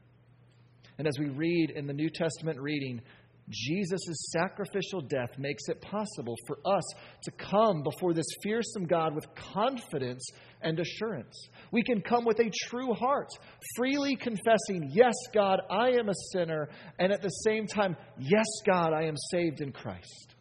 And 0.97 1.07
as 1.07 1.17
we 1.19 1.29
read 1.29 1.71
in 1.71 1.87
the 1.87 1.93
New 1.93 2.09
Testament 2.09 2.59
reading, 2.59 3.01
Jesus' 3.49 4.31
sacrificial 4.31 5.01
death 5.01 5.37
makes 5.37 5.63
it 5.67 5.81
possible 5.81 6.35
for 6.47 6.57
us 6.65 6.83
to 7.23 7.31
come 7.31 7.83
before 7.83 8.13
this 8.13 8.25
fearsome 8.41 8.85
God 8.85 9.13
with 9.13 9.25
confidence 9.35 10.25
and 10.61 10.79
assurance. 10.79 11.49
We 11.71 11.83
can 11.83 12.01
come 12.01 12.23
with 12.23 12.39
a 12.39 12.51
true 12.69 12.93
heart, 12.93 13.29
freely 13.75 14.15
confessing, 14.15 14.91
Yes, 14.93 15.13
God, 15.33 15.59
I 15.69 15.89
am 15.89 16.07
a 16.07 16.13
sinner, 16.31 16.69
and 16.97 17.11
at 17.11 17.21
the 17.21 17.29
same 17.29 17.67
time, 17.67 17.97
Yes, 18.17 18.47
God, 18.65 18.93
I 18.93 19.03
am 19.03 19.15
saved 19.31 19.61
in 19.61 19.73
Christ. 19.73 20.35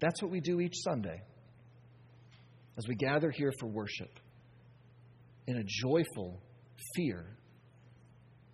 That's 0.00 0.22
what 0.22 0.30
we 0.30 0.40
do 0.40 0.60
each 0.60 0.76
Sunday 0.82 1.22
as 2.76 2.88
we 2.88 2.94
gather 2.94 3.30
here 3.30 3.52
for 3.60 3.66
worship 3.66 4.18
in 5.46 5.58
a 5.58 5.64
joyful 5.64 6.40
fear, 6.96 7.24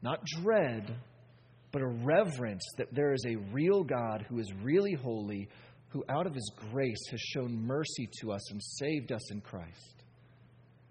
not 0.02 0.24
dread 0.24 0.96
but 1.72 1.82
a 1.82 1.86
reverence 1.86 2.64
that 2.78 2.92
there 2.92 3.12
is 3.12 3.24
a 3.26 3.36
real 3.52 3.84
God 3.84 4.24
who 4.28 4.38
is 4.38 4.52
really 4.62 4.94
holy, 4.94 5.48
who 5.88 6.04
out 6.08 6.26
of 6.26 6.34
his 6.34 6.50
grace 6.70 7.08
has 7.10 7.20
shown 7.20 7.66
mercy 7.66 8.08
to 8.20 8.32
us 8.32 8.50
and 8.50 8.60
saved 8.62 9.12
us 9.12 9.30
in 9.30 9.40
Christ. 9.40 10.04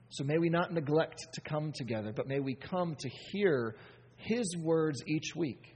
So 0.10 0.24
may 0.24 0.38
we 0.38 0.50
not 0.50 0.74
neglect 0.74 1.20
to 1.34 1.42
come 1.42 1.72
together, 1.74 2.12
but 2.16 2.28
may 2.28 2.40
we 2.40 2.56
come 2.56 2.96
to 3.00 3.10
hear 3.32 3.76
his 4.16 4.56
words 4.58 5.04
each 5.06 5.36
week 5.36 5.76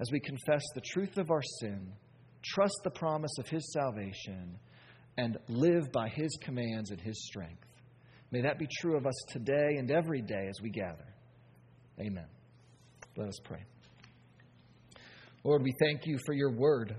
as 0.00 0.10
we 0.10 0.20
confess 0.20 0.62
the 0.74 0.80
truth 0.80 1.18
of 1.18 1.30
our 1.30 1.42
sin, 1.60 1.92
trust 2.42 2.80
the 2.84 2.90
promise 2.90 3.36
of 3.38 3.48
his 3.48 3.70
salvation, 3.72 4.58
and 5.18 5.36
live 5.48 5.92
by 5.92 6.08
his 6.08 6.36
commands 6.40 6.90
and 6.90 7.00
his 7.00 7.22
strength. 7.26 7.66
May 8.30 8.42
that 8.42 8.58
be 8.58 8.66
true 8.80 8.96
of 8.96 9.06
us 9.06 9.24
today 9.28 9.76
and 9.76 9.90
every 9.90 10.22
day 10.22 10.46
as 10.48 10.60
we 10.62 10.70
gather. 10.70 11.06
Amen. 12.00 12.26
Let 13.16 13.28
us 13.28 13.38
pray. 13.44 13.64
Lord, 15.44 15.62
we 15.62 15.74
thank 15.80 16.06
you 16.06 16.18
for 16.26 16.34
your 16.34 16.52
word. 16.52 16.94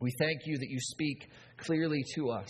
We 0.00 0.12
thank 0.18 0.40
you 0.46 0.58
that 0.58 0.68
you 0.68 0.78
speak 0.80 1.28
clearly 1.56 2.04
to 2.14 2.30
us, 2.30 2.48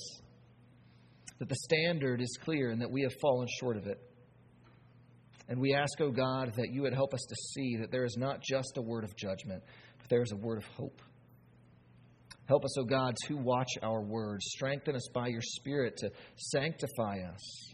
that 1.39 1.49
the 1.49 1.57
standard 1.57 2.21
is 2.21 2.39
clear 2.43 2.71
and 2.71 2.81
that 2.81 2.91
we 2.91 3.03
have 3.03 3.13
fallen 3.21 3.49
short 3.61 3.77
of 3.77 3.87
it. 3.87 3.99
And 5.49 5.61
we 5.61 5.75
ask, 5.75 6.01
O 6.01 6.07
oh 6.07 6.11
God, 6.11 6.55
that 6.57 6.73
you 6.73 6.83
would 6.83 6.95
help 6.95 7.13
us 7.13 7.25
to 7.29 7.35
see 7.53 7.77
that 7.77 7.91
there 7.91 8.05
is 8.05 8.17
not 8.17 8.41
just 8.43 8.77
a 8.77 8.83
word 8.83 9.05
of 9.05 9.15
judgment, 9.17 9.63
but 9.99 10.09
there 10.09 10.23
is 10.23 10.33
a 10.33 10.37
word 10.37 10.59
of 10.59 10.65
hope. 10.77 11.03
Help 12.47 12.65
us, 12.65 12.79
O 12.79 12.83
oh 12.83 12.85
God, 12.85 13.15
to 13.27 13.37
watch 13.37 13.71
our 13.83 14.03
words. 14.03 14.45
Strengthen 14.49 14.97
us 14.97 15.09
by 15.13 15.29
your 15.29 15.43
Spirit 15.43 15.97
to 15.99 16.11
sanctify 16.37 17.21
us 17.33 17.74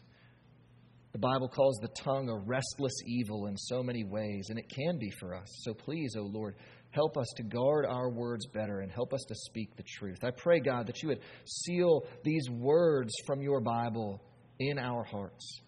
the 1.12 1.18
Bible 1.18 1.49
calls 1.49 1.79
the 1.83 1.88
tongue 1.88 2.29
a 2.29 2.37
restless 2.37 2.92
evil 3.05 3.46
in 3.46 3.57
so 3.57 3.83
many 3.83 4.05
ways, 4.05 4.46
and 4.49 4.59
it 4.59 4.68
can 4.68 4.99
be 4.99 5.11
for 5.18 5.35
us. 5.35 5.49
So 5.62 5.75
please, 5.75 6.14
O 6.16 6.20
oh 6.20 6.31
Lord, 6.33 6.55
help 6.90 7.16
us 7.16 7.27
to 7.37 7.42
guard 7.42 7.85
our 7.85 8.09
words 8.09 8.46
better 8.46 8.81
and 8.81 8.92
help 8.92 9.12
us 9.12 9.25
to 9.27 9.35
speak 9.35 9.77
the 9.77 9.83
truth. 9.99 10.18
I 10.23 10.31
pray, 10.31 10.61
God, 10.61 10.87
that 10.87 11.03
you 11.03 11.09
would 11.09 11.20
seal 11.44 12.05
these 12.23 12.49
words 12.49 13.12
from 13.27 13.42
your 13.42 13.61
Bible 13.61 14.23
in 14.61 14.79
our 14.79 15.03
hearts. 15.03 15.61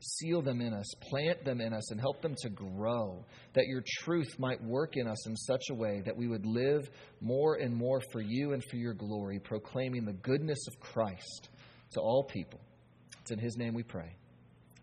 Seal 0.00 0.42
them 0.42 0.60
in 0.60 0.74
us, 0.74 0.92
plant 1.10 1.44
them 1.44 1.60
in 1.60 1.72
us, 1.72 1.92
and 1.92 2.00
help 2.00 2.20
them 2.20 2.34
to 2.42 2.48
grow, 2.48 3.24
that 3.54 3.66
your 3.66 3.84
truth 4.00 4.34
might 4.36 4.60
work 4.64 4.96
in 4.96 5.06
us 5.06 5.28
in 5.28 5.36
such 5.36 5.62
a 5.70 5.74
way 5.74 6.02
that 6.04 6.16
we 6.16 6.26
would 6.26 6.44
live 6.44 6.90
more 7.20 7.54
and 7.54 7.72
more 7.72 8.00
for 8.10 8.20
you 8.20 8.52
and 8.52 8.64
for 8.68 8.76
your 8.76 8.94
glory, 8.94 9.38
proclaiming 9.38 10.04
the 10.04 10.12
goodness 10.12 10.66
of 10.66 10.80
Christ 10.80 11.50
to 11.92 12.00
all 12.00 12.24
people. 12.24 12.58
It's 13.20 13.30
in 13.30 13.38
his 13.38 13.56
name 13.56 13.74
we 13.74 13.84
pray. 13.84 14.16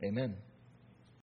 Amen. 0.03 0.37